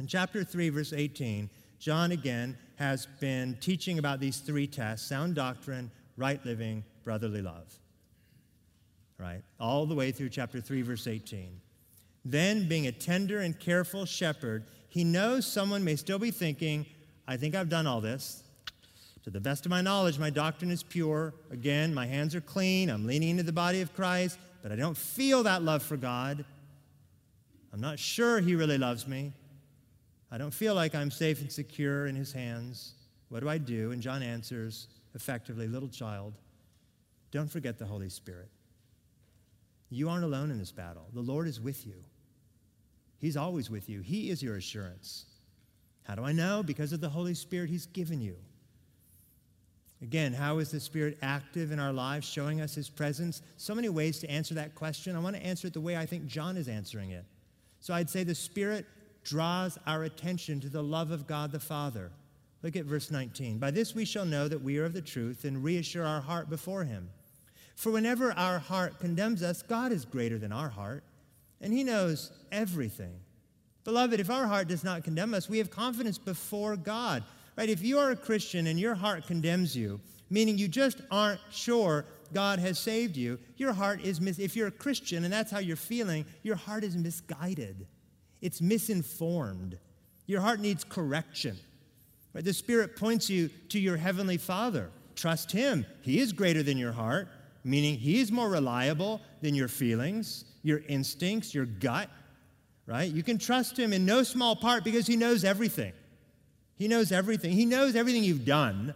[0.00, 5.36] In chapter 3, verse 18, John again has been teaching about these three tests sound
[5.36, 7.72] doctrine, right living, brotherly love.
[9.18, 9.42] Right?
[9.60, 11.60] All the way through chapter 3, verse 18.
[12.24, 16.86] Then, being a tender and careful shepherd, he knows someone may still be thinking,
[17.26, 18.42] I think I've done all this.
[19.24, 21.34] To the best of my knowledge, my doctrine is pure.
[21.50, 22.90] Again, my hands are clean.
[22.90, 26.44] I'm leaning into the body of Christ, but I don't feel that love for God.
[27.72, 29.32] I'm not sure he really loves me.
[30.30, 32.92] I don't feel like I'm safe and secure in his hands.
[33.30, 33.92] What do I do?
[33.92, 36.34] And John answers effectively, little child,
[37.30, 38.48] don't forget the Holy Spirit.
[39.90, 41.06] You aren't alone in this battle.
[41.14, 41.94] The Lord is with you.
[43.18, 44.00] He's always with you.
[44.00, 45.26] He is your assurance.
[46.04, 46.62] How do I know?
[46.62, 48.36] Because of the Holy Spirit He's given you.
[50.02, 53.40] Again, how is the Spirit active in our lives, showing us His presence?
[53.56, 55.16] So many ways to answer that question.
[55.16, 57.24] I want to answer it the way I think John is answering it.
[57.80, 58.86] So I'd say the Spirit
[59.22, 62.10] draws our attention to the love of God the Father,
[62.64, 63.58] Look at verse 19.
[63.58, 66.48] By this we shall know that we are of the truth and reassure our heart
[66.48, 67.10] before him.
[67.76, 71.04] For whenever our heart condemns us, God is greater than our heart,
[71.64, 73.18] and he knows everything.
[73.84, 77.24] Beloved, if our heart does not condemn us, we have confidence before God.
[77.56, 77.70] Right?
[77.70, 82.04] If you are a Christian and your heart condemns you, meaning you just aren't sure
[82.32, 85.58] God has saved you, your heart is mis- if you're a Christian and that's how
[85.58, 87.86] you're feeling, your heart is misguided.
[88.42, 89.78] It's misinformed.
[90.26, 91.56] Your heart needs correction.
[92.34, 92.44] Right?
[92.44, 94.90] The Spirit points you to your heavenly Father.
[95.16, 95.86] Trust him.
[96.02, 97.28] He is greater than your heart,
[97.62, 102.10] meaning he is more reliable than your feelings, your instincts, your gut
[102.86, 103.10] right?
[103.10, 105.92] You can trust him in no small part because he knows everything.
[106.76, 107.52] He knows everything.
[107.52, 108.94] He knows everything you've done,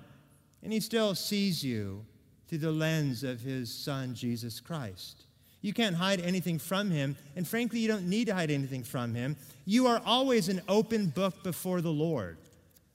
[0.62, 2.04] and he still sees you
[2.48, 5.24] through the lens of his son, Jesus Christ.
[5.60, 9.14] You can't hide anything from him, and frankly, you don't need to hide anything from
[9.14, 9.36] him.
[9.64, 12.38] You are always an open book before the Lord.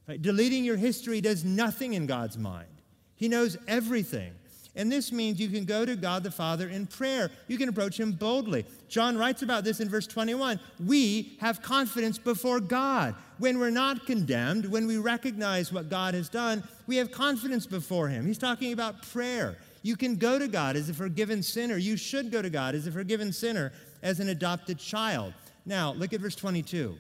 [0.08, 0.22] Right?
[0.22, 2.68] Deleting your history does nothing in God's mind.
[3.16, 4.34] He knows everything.
[4.76, 7.30] And this means you can go to God the Father in prayer.
[7.48, 8.66] You can approach Him boldly.
[8.88, 10.60] John writes about this in verse 21.
[10.84, 13.14] We have confidence before God.
[13.38, 18.08] When we're not condemned, when we recognize what God has done, we have confidence before
[18.08, 18.26] Him.
[18.26, 19.58] He's talking about prayer.
[19.84, 21.78] You can go to God as a forgiven sinner.
[21.78, 25.34] You should go to God as a forgiven sinner, as an adopted child.
[25.66, 26.98] Now, look at verse 22.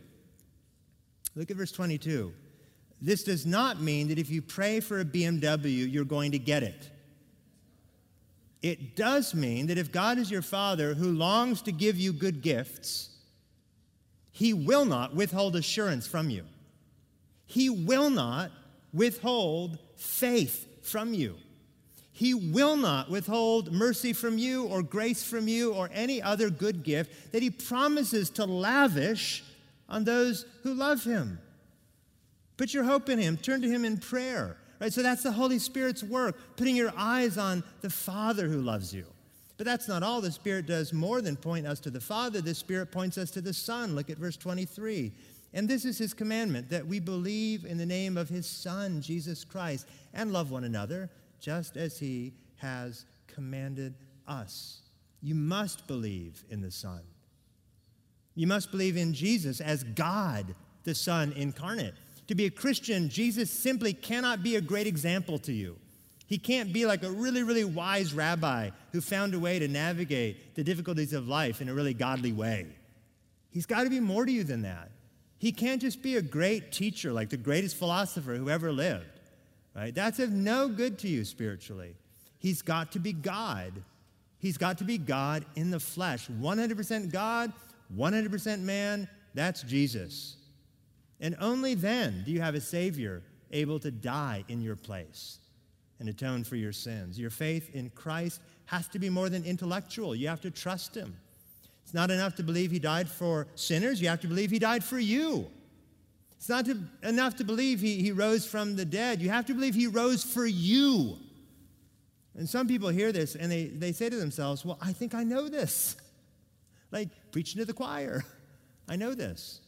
[1.35, 2.33] Look at verse 22.
[3.01, 6.61] This does not mean that if you pray for a BMW, you're going to get
[6.61, 6.89] it.
[8.63, 12.41] It does mean that if God is your Father who longs to give you good
[12.41, 13.09] gifts,
[14.31, 16.45] He will not withhold assurance from you.
[17.45, 18.51] He will not
[18.93, 21.35] withhold faith from you.
[22.13, 26.83] He will not withhold mercy from you or grace from you or any other good
[26.83, 29.43] gift that He promises to lavish
[29.89, 31.37] on those who love Him.
[32.55, 34.55] Put your hope in Him, turn to Him in prayer.
[34.83, 34.91] Right?
[34.91, 39.05] So that's the Holy Spirit's work, putting your eyes on the Father who loves you.
[39.55, 40.19] But that's not all.
[40.19, 42.41] The Spirit does more than point us to the Father.
[42.41, 43.95] The Spirit points us to the Son.
[43.95, 45.13] Look at verse 23.
[45.53, 49.45] And this is his commandment that we believe in the name of his Son, Jesus
[49.45, 51.09] Christ, and love one another
[51.39, 53.95] just as he has commanded
[54.27, 54.81] us.
[55.21, 57.03] You must believe in the Son.
[58.35, 60.53] You must believe in Jesus as God,
[60.83, 61.95] the Son incarnate.
[62.27, 65.77] To be a Christian, Jesus simply cannot be a great example to you.
[66.25, 70.55] He can't be like a really, really wise rabbi who found a way to navigate
[70.55, 72.67] the difficulties of life in a really godly way.
[73.51, 74.89] He's got to be more to you than that.
[75.37, 79.05] He can't just be a great teacher like the greatest philosopher who ever lived,
[79.75, 79.93] right?
[79.93, 81.95] That's of no good to you spiritually.
[82.39, 83.73] He's got to be God.
[84.39, 86.27] He's got to be God in the flesh.
[86.27, 87.53] 100% God,
[87.95, 89.07] 100% man.
[89.33, 90.37] That's Jesus.
[91.23, 95.39] And only then do you have a Savior able to die in your place
[95.99, 97.17] and atone for your sins.
[97.17, 100.13] Your faith in Christ has to be more than intellectual.
[100.13, 101.15] You have to trust Him.
[101.83, 104.83] It's not enough to believe He died for sinners, you have to believe He died
[104.83, 105.47] for you.
[106.35, 109.21] It's not to, enough to believe he, he rose from the dead.
[109.21, 111.15] You have to believe He rose for you.
[112.35, 115.23] And some people hear this and they, they say to themselves, Well, I think I
[115.23, 115.95] know this.
[116.91, 118.25] Like preaching to the choir.
[118.89, 119.61] I know this.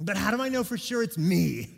[0.00, 1.68] But how do I know for sure it's me?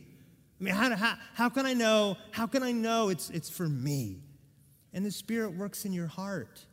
[0.61, 2.17] I mean, how, how, how can I know?
[2.33, 4.19] How can I know it's, it's for me?
[4.93, 6.67] And the Spirit works in your heart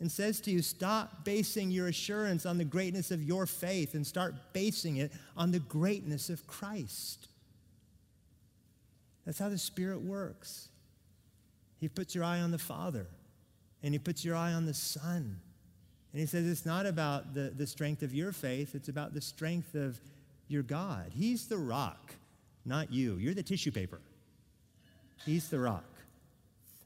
[0.00, 4.06] and says to you, stop basing your assurance on the greatness of your faith and
[4.06, 7.28] start basing it on the greatness of Christ.
[9.26, 10.68] That's how the Spirit works.
[11.78, 13.06] He puts your eye on the Father,
[13.82, 15.38] and He puts your eye on the Son.
[16.12, 19.20] And He says it's not about the, the strength of your faith, it's about the
[19.20, 20.00] strength of
[20.50, 21.12] your God.
[21.14, 22.14] He's the rock,
[22.64, 23.16] not you.
[23.16, 24.00] You're the tissue paper.
[25.24, 25.84] He's the rock.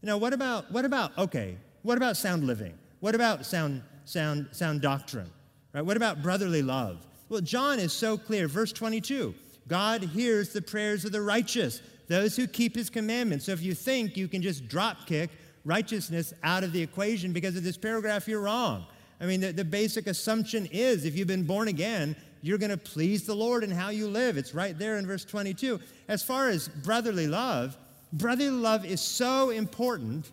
[0.03, 2.75] Now, what about, what about, okay, what about sound living?
[3.01, 5.31] What about sound, sound, sound doctrine?
[5.73, 5.85] Right?
[5.85, 7.07] What about brotherly love?
[7.29, 8.49] Well, John is so clear.
[8.49, 9.35] Verse 22
[9.67, 13.47] God hears the prayers of the righteous, those who keep his commandments.
[13.47, 15.31] So if you think you can just drop kick
[15.65, 18.87] righteousness out of the equation because of this paragraph, you're wrong.
[19.21, 22.15] I mean, the, the basic assumption is if you've been born again,
[22.45, 24.37] you're going to please the Lord in how you live.
[24.37, 25.81] It's right there in verse 22.
[26.09, 27.75] As far as brotherly love,
[28.13, 30.31] brotherly love is so important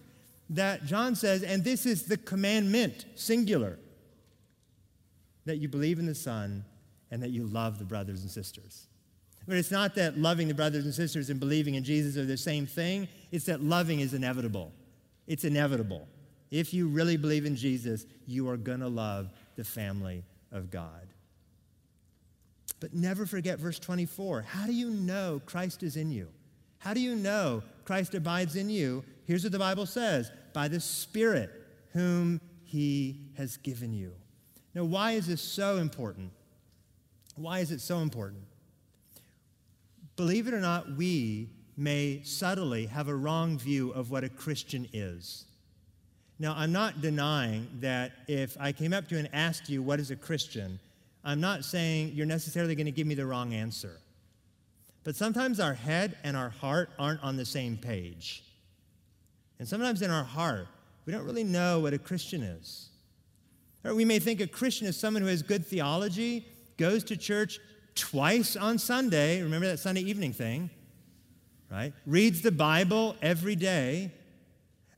[0.50, 3.80] that John says, and this is the commandment, singular,
[5.46, 6.66] that you believe in the Son
[7.12, 8.88] and that you love the brothers and sisters.
[9.48, 12.36] But it's not that loving the brothers and sisters and believing in Jesus are the
[12.36, 14.74] same thing, it's that loving is inevitable.
[15.28, 16.10] It's inevitable.
[16.52, 21.08] If you really believe in Jesus, you are going to love the family of God.
[22.82, 24.42] But never forget verse 24.
[24.42, 26.28] How do you know Christ is in you?
[26.80, 29.06] How do you know Christ abides in you?
[29.26, 31.52] Here's what the Bible says by the Spirit
[31.94, 34.14] whom he has given you.
[34.74, 36.32] Now, why is this so important?
[37.36, 38.42] Why is it so important?
[40.16, 44.88] Believe it or not, we may subtly have a wrong view of what a Christian
[44.92, 45.46] is.
[46.40, 50.00] Now, I'm not denying that if I came up to you and asked you, What
[50.00, 50.80] is a Christian?
[51.24, 54.00] I'm not saying you're necessarily going to give me the wrong answer.
[55.04, 58.44] But sometimes our head and our heart aren't on the same page.
[59.60, 60.68] And sometimes in our heart,
[61.06, 62.90] we don't really know what a Christian is.
[63.84, 66.46] Or we may think a Christian is someone who has good theology,
[66.78, 67.60] goes to church
[67.96, 70.70] twice on Sunday, remember that Sunday evening thing,
[71.72, 71.94] right?
[72.06, 74.12] Reads the Bible every day,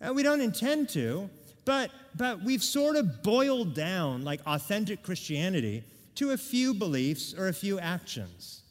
[0.02, 1.30] And we don't intend to,
[1.66, 5.84] but, but we've sort of boiled down like authentic Christianity
[6.16, 8.62] to a few beliefs or a few actions.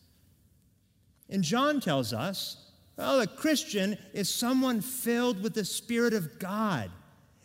[1.29, 2.57] And John tells us,
[2.97, 6.91] well, a Christian is someone filled with the Spirit of God.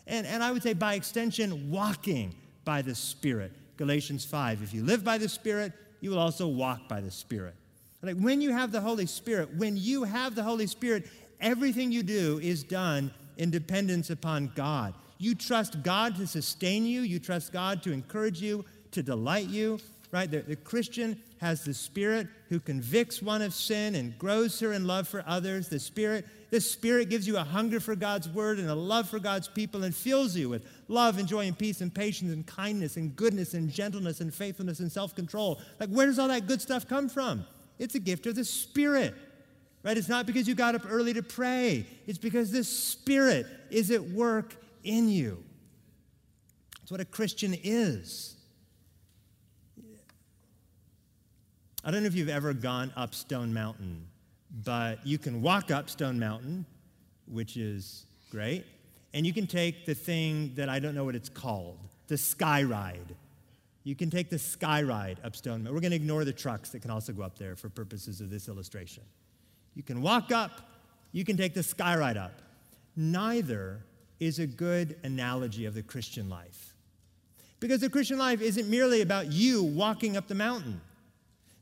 [0.06, 2.34] And, and I would say, by extension, walking
[2.64, 3.52] by the Spirit.
[3.76, 4.62] Galatians 5.
[4.62, 7.54] If you live by the Spirit, you will also walk by the Spirit.
[8.02, 11.06] Like when you have the Holy Spirit, when you have the Holy Spirit,
[11.40, 14.94] everything you do is done in dependence upon God.
[15.18, 18.64] You trust God to sustain you, you trust God to encourage you,
[18.98, 19.78] to delight you,
[20.10, 20.30] right?
[20.30, 24.86] The, the Christian has the Spirit who convicts one of sin and grows her in
[24.86, 25.68] love for others.
[25.68, 29.20] The Spirit, the Spirit gives you a hunger for God's word and a love for
[29.20, 32.96] God's people and fills you with love and joy and peace and patience and kindness
[32.96, 35.60] and goodness and gentleness and faithfulness and self-control.
[35.78, 37.46] Like where does all that good stuff come from?
[37.78, 39.14] It's a gift of the Spirit.
[39.84, 39.96] Right?
[39.96, 41.86] It's not because you got up early to pray.
[42.06, 45.44] It's because the Spirit is at work in you.
[46.82, 48.34] It's what a Christian is.
[51.84, 54.04] I don't know if you've ever gone up Stone Mountain,
[54.64, 56.66] but you can walk up Stone Mountain,
[57.26, 58.64] which is great,
[59.14, 62.64] and you can take the thing that I don't know what it's called, the sky
[62.64, 63.14] ride.
[63.84, 65.74] You can take the sky ride up Stone Mountain.
[65.74, 68.28] We're going to ignore the trucks that can also go up there for purposes of
[68.28, 69.04] this illustration.
[69.74, 70.60] You can walk up,
[71.12, 72.42] you can take the sky ride up.
[72.96, 73.78] Neither
[74.18, 76.74] is a good analogy of the Christian life.
[77.60, 80.80] Because the Christian life isn't merely about you walking up the mountain,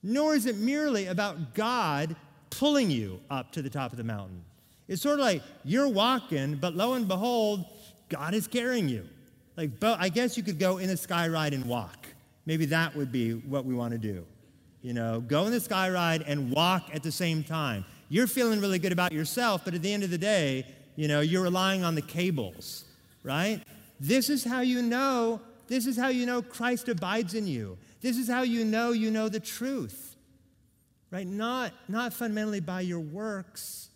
[0.02, 2.16] nor is it merely about God
[2.50, 4.42] pulling you up to the top of the mountain.
[4.88, 7.64] It's sort of like you're walking, but lo and behold,
[8.08, 9.06] God is carrying you.
[9.56, 12.06] Like, I guess you could go in a sky ride and walk.
[12.44, 14.24] Maybe that would be what we want to do.
[14.82, 18.60] You know, go in the sky ride and walk at the same time you're feeling
[18.60, 21.84] really good about yourself, but at the end of the day, you know, you're relying
[21.84, 22.84] on the cables,
[23.22, 23.60] right?
[23.98, 27.76] This is how you know, this is how you know Christ abides in you.
[28.00, 30.16] This is how you know you know the truth.
[31.10, 31.26] Right?
[31.26, 33.90] Not, not fundamentally by your works,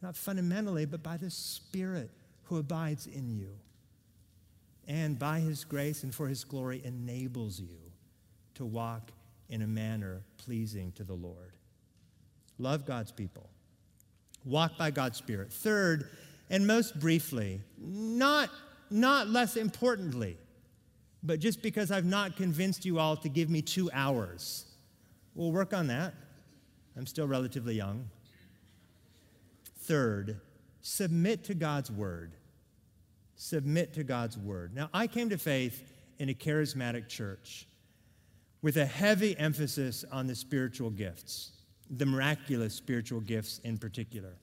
[0.00, 2.10] not fundamentally, but by the Spirit
[2.44, 3.50] who abides in you.
[4.86, 7.76] And by his grace and for his glory enables you
[8.54, 9.10] to walk
[9.50, 11.56] in a manner pleasing to the Lord.
[12.58, 13.50] Love God's people.
[14.44, 15.52] Walk by God's Spirit.
[15.52, 16.08] Third,
[16.48, 18.48] and most briefly, not,
[18.90, 20.38] not less importantly,
[21.22, 24.64] but just because I've not convinced you all to give me two hours,
[25.34, 26.14] we'll work on that.
[26.96, 28.08] I'm still relatively young.
[29.80, 30.40] Third,
[30.80, 32.32] submit to God's word.
[33.36, 34.74] Submit to God's word.
[34.74, 37.66] Now, I came to faith in a charismatic church
[38.62, 41.52] with a heavy emphasis on the spiritual gifts
[41.90, 44.34] the miraculous spiritual gifts in particular.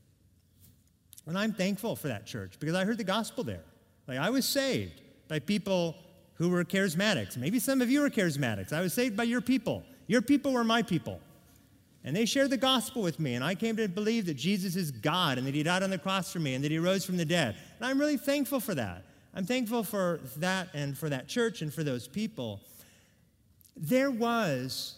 [1.27, 3.63] And I'm thankful for that church because I heard the gospel there.
[4.07, 5.95] Like I was saved by people
[6.35, 7.37] who were charismatics.
[7.37, 8.73] Maybe some of you are charismatics.
[8.73, 9.83] I was saved by your people.
[10.07, 11.19] Your people were my people.
[12.03, 14.91] And they shared the gospel with me, and I came to believe that Jesus is
[14.91, 17.17] God and that He died on the cross for me and that He rose from
[17.17, 17.55] the dead.
[17.77, 19.03] And I'm really thankful for that.
[19.33, 22.61] I'm thankful for that and for that church and for those people.
[23.75, 24.95] There was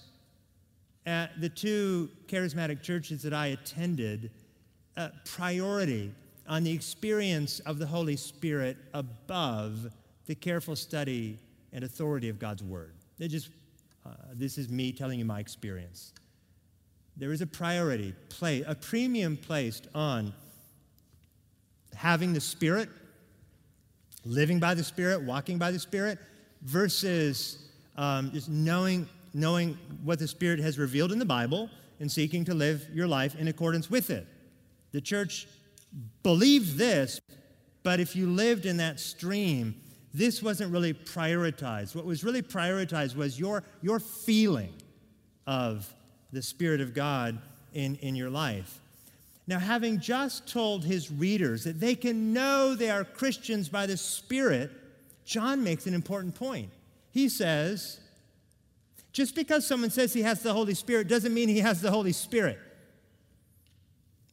[1.05, 4.29] at the two charismatic churches that I attended
[4.97, 6.13] uh, priority
[6.47, 9.89] on the experience of the Holy Spirit above
[10.28, 11.39] the careful study
[11.73, 12.93] and authority of God's Word.
[13.17, 13.49] They just,
[14.05, 16.13] uh, this is me telling you my experience.
[17.15, 20.34] There is a priority, play, a premium placed on
[21.95, 22.89] having the Spirit,
[24.23, 26.19] living by the Spirit, walking by the Spirit,
[26.61, 31.69] versus um, just knowing knowing what the Spirit has revealed in the Bible
[31.99, 34.25] and seeking to live your life in accordance with it.
[34.93, 35.47] The church
[36.23, 37.19] believed this,
[37.84, 39.75] but if you lived in that stream,
[40.18, 41.95] this wasn't really prioritized.
[41.95, 44.74] What was really prioritized was your, your feeling
[45.45, 45.93] of
[46.32, 47.38] the Spirit of God
[47.74, 48.80] in, in your life.
[49.45, 53.95] Now, having just told his readers that they can know they are Christians by the
[53.95, 54.72] Spirit,
[55.24, 56.72] John makes an important point.
[57.11, 57.99] He says,
[59.13, 62.11] just because someone says he has the Holy Spirit doesn't mean he has the Holy
[62.11, 62.57] Spirit.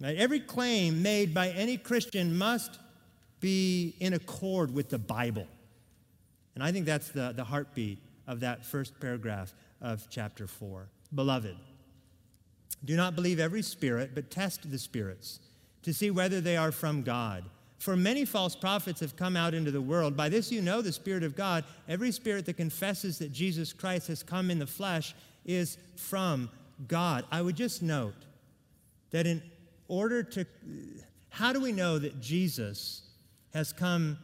[0.01, 0.17] Right?
[0.17, 2.79] Every claim made by any Christian must
[3.41, 5.47] be in accord with the Bible.
[6.55, 10.89] And I think that's the, the heartbeat of that first paragraph of chapter 4.
[11.15, 11.57] Beloved,
[12.85, 15.41] do not believe every spirit, but test the spirits
[15.83, 17.45] to see whether they are from God.
[17.79, 20.17] For many false prophets have come out into the world.
[20.17, 21.65] By this you know the Spirit of God.
[21.87, 26.49] Every spirit that confesses that Jesus Christ has come in the flesh is from
[26.89, 27.27] God.
[27.31, 28.15] I would just note
[29.11, 29.43] that in
[29.89, 30.47] order to,
[31.29, 33.03] how do we know that Jesus
[33.53, 34.19] has come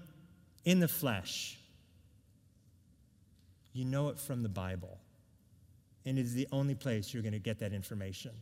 [0.64, 1.59] in the flesh?
[3.72, 4.98] You know it from the Bible.
[6.06, 8.32] And it is the only place you're going to get that information.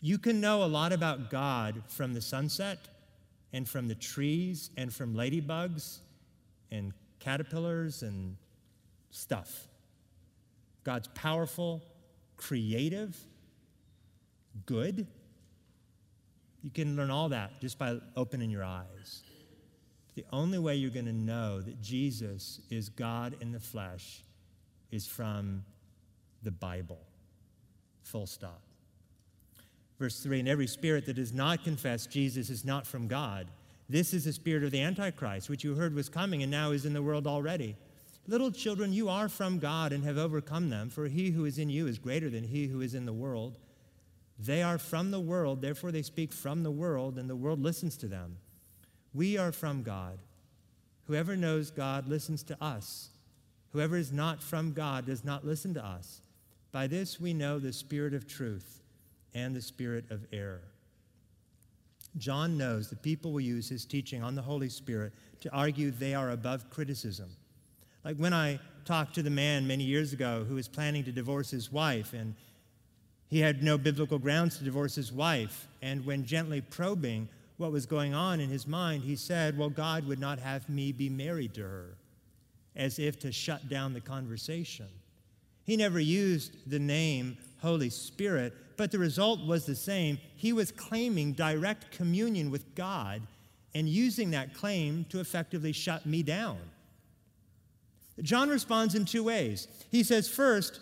[0.00, 2.78] You can know a lot about God from the sunset
[3.52, 5.98] and from the trees and from ladybugs
[6.70, 8.36] and caterpillars and
[9.10, 9.68] stuff.
[10.82, 11.82] God's powerful,
[12.36, 13.16] creative,
[14.66, 15.06] good.
[16.62, 19.22] You can learn all that just by opening your eyes.
[20.14, 24.22] The only way you're going to know that Jesus is God in the flesh
[24.90, 25.64] is from
[26.42, 27.00] the Bible.
[28.04, 28.62] Full stop.
[29.98, 33.48] Verse 3 And every spirit that does not confess Jesus is not from God.
[33.88, 36.86] This is the spirit of the Antichrist, which you heard was coming and now is
[36.86, 37.76] in the world already.
[38.26, 41.68] Little children, you are from God and have overcome them, for he who is in
[41.68, 43.58] you is greater than he who is in the world.
[44.38, 47.96] They are from the world, therefore they speak from the world, and the world listens
[47.98, 48.38] to them.
[49.14, 50.18] We are from God.
[51.06, 53.10] Whoever knows God listens to us.
[53.72, 56.20] Whoever is not from God does not listen to us.
[56.72, 58.82] By this we know the spirit of truth
[59.34, 60.62] and the spirit of error.
[62.16, 66.14] John knows that people will use his teaching on the Holy Spirit to argue they
[66.14, 67.28] are above criticism.
[68.04, 71.50] Like when I talked to the man many years ago who was planning to divorce
[71.50, 72.34] his wife, and
[73.28, 75.66] he had no biblical grounds to divorce his wife.
[75.82, 80.06] And when gently probing what was going on in his mind, he said, Well, God
[80.06, 81.96] would not have me be married to her,
[82.74, 84.88] as if to shut down the conversation.
[85.64, 90.18] He never used the name Holy Spirit, but the result was the same.
[90.36, 93.22] He was claiming direct communion with God
[93.74, 96.58] and using that claim to effectively shut me down.
[98.22, 99.66] John responds in two ways.
[99.90, 100.80] He says, first,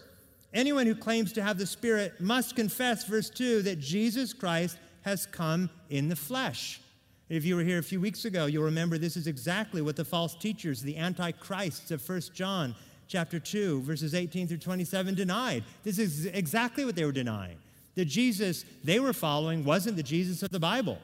[0.53, 5.27] anyone who claims to have the Spirit must confess, verse 2, that Jesus Christ has
[5.27, 6.81] come in the flesh.
[7.29, 10.05] If you were here a few weeks ago, you'll remember this is exactly what the
[10.05, 12.75] false teachers, the antichrists of 1 John,
[13.09, 15.65] chapter 2, verses 18 through 27, denied.
[15.83, 17.57] This is exactly what they were denying.
[17.95, 20.99] The Jesus they were following wasn't the Jesus of the Bible.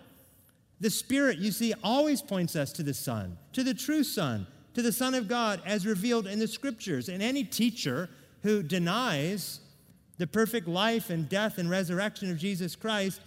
[0.81, 4.83] The Spirit, you see, always points us to the Son, to the true Son, to
[4.83, 7.09] the Son of God as revealed in the Scriptures.
[7.09, 8.09] And any teacher
[8.43, 9.61] who denies
[10.19, 13.21] the perfect life and death and resurrection of Jesus Christ,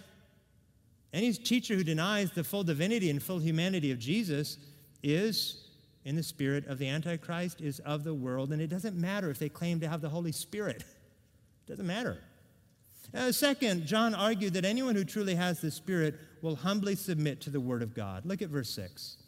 [1.12, 4.58] any teacher who denies the full divinity and full humanity of Jesus
[5.02, 5.68] is
[6.04, 9.38] in the spirit of the Antichrist is of the world, and it doesn't matter if
[9.38, 10.82] they claim to have the Holy Spirit.
[10.82, 12.18] It doesn't matter.
[13.14, 17.50] Uh, second, John argued that anyone who truly has the Spirit will humbly submit to
[17.50, 18.24] the Word of God.
[18.24, 19.18] Look at verse 6.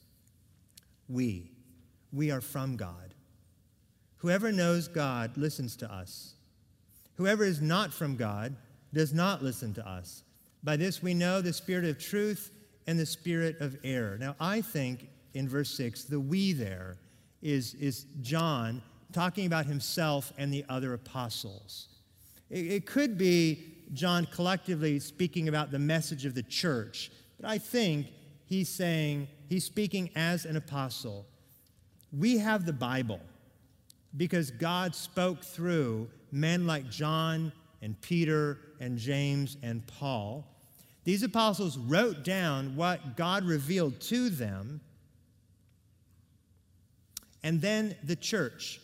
[1.08, 1.50] We,
[2.12, 3.14] we are from God.
[4.16, 6.34] Whoever knows God listens to us.
[7.16, 8.56] Whoever is not from God
[8.92, 10.23] does not listen to us.
[10.64, 12.50] By this we know the spirit of truth
[12.86, 14.16] and the spirit of error.
[14.18, 16.96] Now, I think in verse 6, the we there
[17.42, 21.88] is, is John talking about himself and the other apostles.
[22.50, 27.58] It, it could be John collectively speaking about the message of the church, but I
[27.58, 28.06] think
[28.46, 31.26] he's saying, he's speaking as an apostle.
[32.12, 33.20] We have the Bible
[34.16, 37.52] because God spoke through men like John
[37.82, 40.46] and Peter and James and Paul.
[41.04, 44.80] These apostles wrote down what God revealed to them
[47.44, 48.80] and then the church,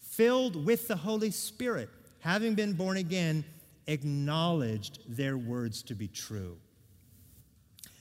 [0.00, 1.90] filled with the Holy Spirit,
[2.20, 3.44] having been born again,
[3.86, 6.56] acknowledged their words to be true.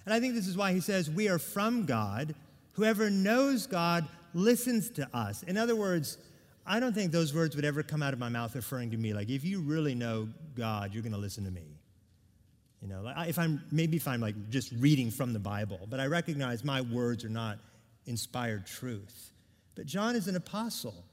[0.05, 2.33] And I think this is why he says, We are from God.
[2.73, 5.43] Whoever knows God listens to us.
[5.43, 6.17] In other words,
[6.65, 9.13] I don't think those words would ever come out of my mouth referring to me.
[9.13, 11.76] Like, if you really know God, you're going to listen to me.
[12.81, 16.05] You know, if I'm maybe if I'm like just reading from the Bible, but I
[16.05, 17.57] recognize my words are not
[18.05, 19.31] inspired truth.
[19.75, 21.03] But John is an apostle.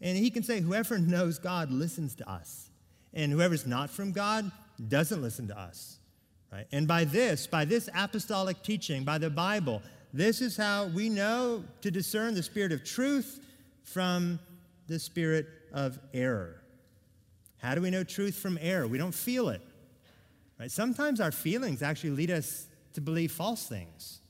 [0.00, 2.70] And he can say, whoever knows God listens to us.
[3.14, 4.50] And whoever's not from God
[4.88, 5.98] doesn't listen to us.
[6.52, 6.66] Right?
[6.70, 11.64] And by this, by this apostolic teaching, by the Bible, this is how we know
[11.80, 13.40] to discern the spirit of truth
[13.82, 14.38] from
[14.86, 16.62] the spirit of error.
[17.58, 18.86] How do we know truth from error?
[18.86, 19.62] We don't feel it.
[20.58, 20.70] Right?
[20.70, 24.20] Sometimes our feelings actually lead us to believe false things.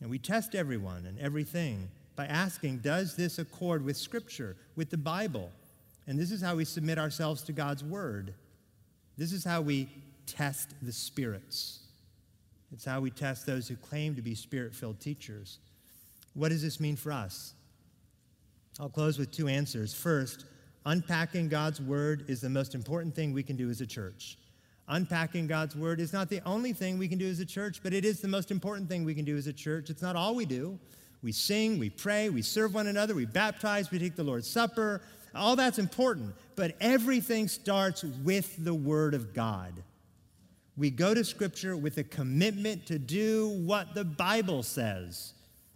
[0.00, 4.96] And we test everyone and everything by asking, does this accord with Scripture, with the
[4.96, 5.50] Bible?
[6.06, 8.34] And this is how we submit ourselves to God's Word.
[9.16, 9.88] This is how we
[10.26, 11.80] test the spirits.
[12.72, 15.58] It's how we test those who claim to be spirit filled teachers.
[16.34, 17.54] What does this mean for us?
[18.78, 19.92] I'll close with two answers.
[19.92, 20.46] First,
[20.86, 24.38] unpacking God's Word is the most important thing we can do as a church.
[24.90, 27.92] Unpacking God's Word is not the only thing we can do as a church, but
[27.92, 29.88] it is the most important thing we can do as a church.
[29.88, 30.78] It's not all we do.
[31.22, 35.00] We sing, we pray, we serve one another, we baptize, we take the Lord's Supper.
[35.32, 39.74] All that's important, but everything starts with the Word of God.
[40.76, 45.34] We go to Scripture with a commitment to do what the Bible says.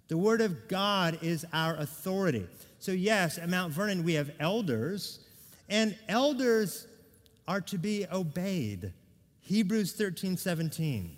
[0.09, 2.49] The Word of God is our authority.
[2.81, 5.21] So, yes, at Mount Vernon, we have elders,
[5.69, 6.89] and elders
[7.47, 8.93] are to be obeyed.
[9.45, 11.17] Hebrews 13, 17.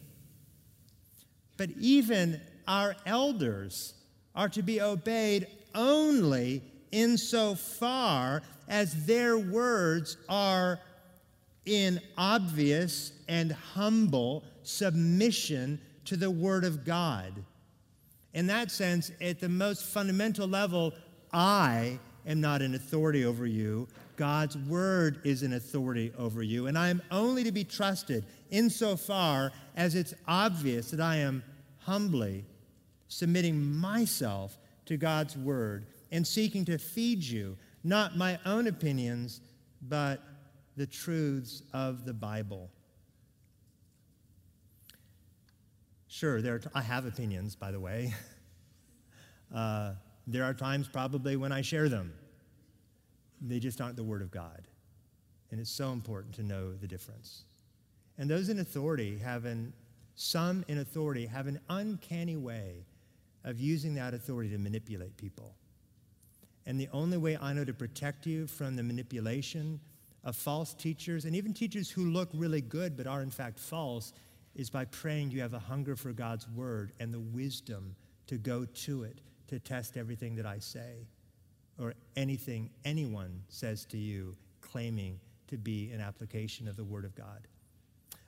[1.56, 3.94] But even our elders
[4.34, 10.80] are to be obeyed only insofar as their words are
[11.64, 17.32] in obvious and humble submission to the Word of God.
[18.34, 20.92] In that sense, at the most fundamental level,
[21.32, 23.88] I am not an authority over you.
[24.16, 29.52] God's word is an authority over you, and I am only to be trusted insofar
[29.76, 31.42] as it's obvious that I am
[31.78, 32.44] humbly
[33.08, 39.40] submitting myself to God's word and seeking to feed you, not my own opinions,
[39.82, 40.22] but
[40.76, 42.70] the truths of the Bible.
[46.08, 48.14] Sure, there t- I have opinions, by the way.
[49.54, 49.92] Uh,
[50.26, 52.12] there are times probably when I share them.
[53.48, 54.66] They just aren't the Word of God.
[55.50, 57.44] And it's so important to know the difference.
[58.18, 59.72] And those in authority have an,
[60.14, 62.84] some in authority have an uncanny way
[63.44, 65.54] of using that authority to manipulate people.
[66.66, 69.78] And the only way I know to protect you from the manipulation
[70.24, 74.12] of false teachers, and even teachers who look really good but are in fact false,
[74.56, 77.94] is by praying you have a hunger for God's word and the wisdom
[78.26, 81.06] to go to it to test everything that I say
[81.78, 87.14] or anything anyone says to you claiming to be an application of the Word of
[87.14, 87.46] God.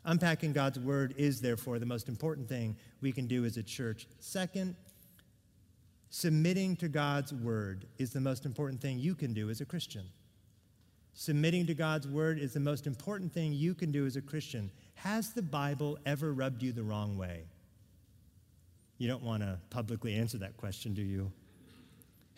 [0.05, 4.07] Unpacking God's Word is, therefore, the most important thing we can do as a church.
[4.21, 4.77] Second,
[6.11, 10.05] submitting to God's Word is the most important thing you can do as a Christian.
[11.15, 14.71] Submitting to God's Word is the most important thing you can do as a Christian.
[14.95, 17.43] Has the Bible ever rubbed you the wrong way?
[18.99, 21.33] You don't want to publicly answer that question, do you?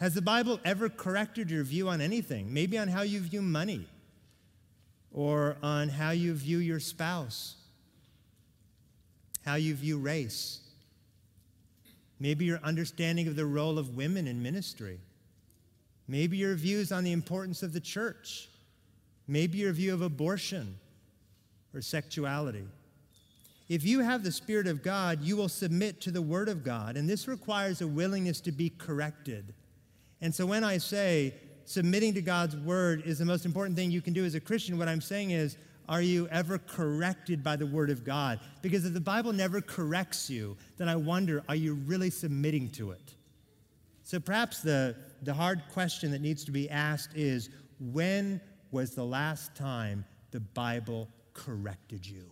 [0.01, 2.53] Has the Bible ever corrected your view on anything?
[2.53, 3.86] Maybe on how you view money
[5.12, 7.57] or on how you view your spouse,
[9.44, 10.61] how you view race,
[12.18, 14.98] maybe your understanding of the role of women in ministry,
[16.09, 18.48] maybe your views on the importance of the church,
[19.28, 20.78] maybe your view of abortion
[21.74, 22.64] or sexuality.
[23.68, 26.96] If you have the Spirit of God, you will submit to the Word of God,
[26.96, 29.53] and this requires a willingness to be corrected
[30.21, 34.03] and so when I say submitting to God's word is the most important thing you
[34.03, 35.57] can do as a Christian, what I'm saying is,
[35.89, 38.41] are you ever corrected by the word of God?
[38.62, 42.93] Because if the Bible never corrects you, then I wonder, are you really submitting to
[42.93, 43.14] it?
[44.03, 48.41] So perhaps the, the hard question that needs to be asked is when
[48.71, 52.31] was the last time the Bible corrected you?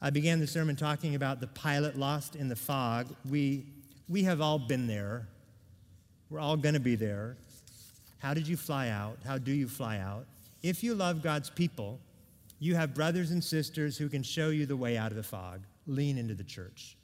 [0.00, 3.14] I began the sermon talking about the pilot lost in the fog.
[3.28, 3.66] We
[4.08, 5.28] we have all been there.
[6.30, 7.36] We're all going to be there.
[8.18, 9.18] How did you fly out?
[9.26, 10.26] How do you fly out?
[10.62, 11.98] If you love God's people,
[12.58, 15.62] you have brothers and sisters who can show you the way out of the fog.
[15.86, 16.96] Lean into the church.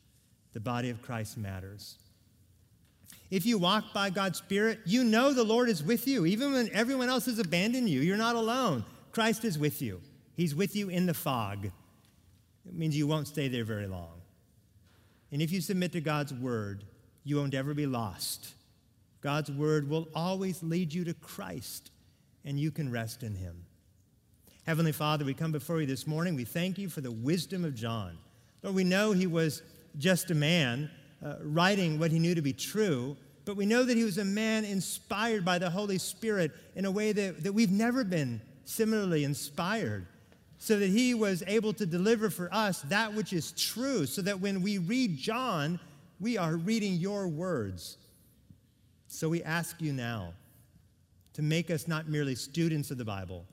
[0.53, 1.97] The body of Christ matters.
[3.31, 6.25] If you walk by God's Spirit, you know the Lord is with you.
[6.25, 8.85] Even when everyone else has abandoned you, you're not alone.
[9.13, 10.01] Christ is with you.
[10.37, 11.67] He's with you in the fog.
[11.67, 14.18] It means you won't stay there very long.
[15.31, 16.85] And if you submit to God's word,
[17.25, 18.55] you won't ever be lost.
[19.21, 21.91] God's word will always lead you to Christ,
[22.45, 23.65] and you can rest in him.
[24.65, 26.37] Heavenly Father, we come before you this morning.
[26.37, 28.19] We thank you for the wisdom of John.
[28.63, 29.63] Lord, we know he was
[29.97, 30.91] just a man
[31.25, 34.25] uh, writing what he knew to be true, but we know that he was a
[34.25, 39.25] man inspired by the Holy Spirit in a way that, that we've never been similarly
[39.25, 40.07] inspired.
[40.59, 44.41] So that he was able to deliver for us that which is true, so that
[44.41, 45.79] when we read John,
[46.21, 47.97] we are reading your words.
[49.07, 50.35] So we ask you now
[51.35, 53.47] to make us not merely students of the Bible,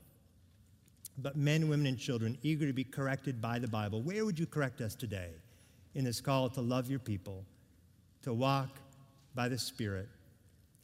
[1.18, 4.02] but men, women, and children eager to be corrected by the Bible.
[4.02, 5.30] Where would you correct us today
[5.94, 7.44] in this call to love your people,
[8.22, 8.70] to walk
[9.34, 10.08] by the Spirit,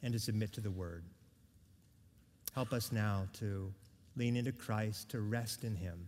[0.01, 1.03] and to submit to the Word?
[2.55, 3.71] Help us now to
[4.15, 6.07] lean into Christ, to rest in Him.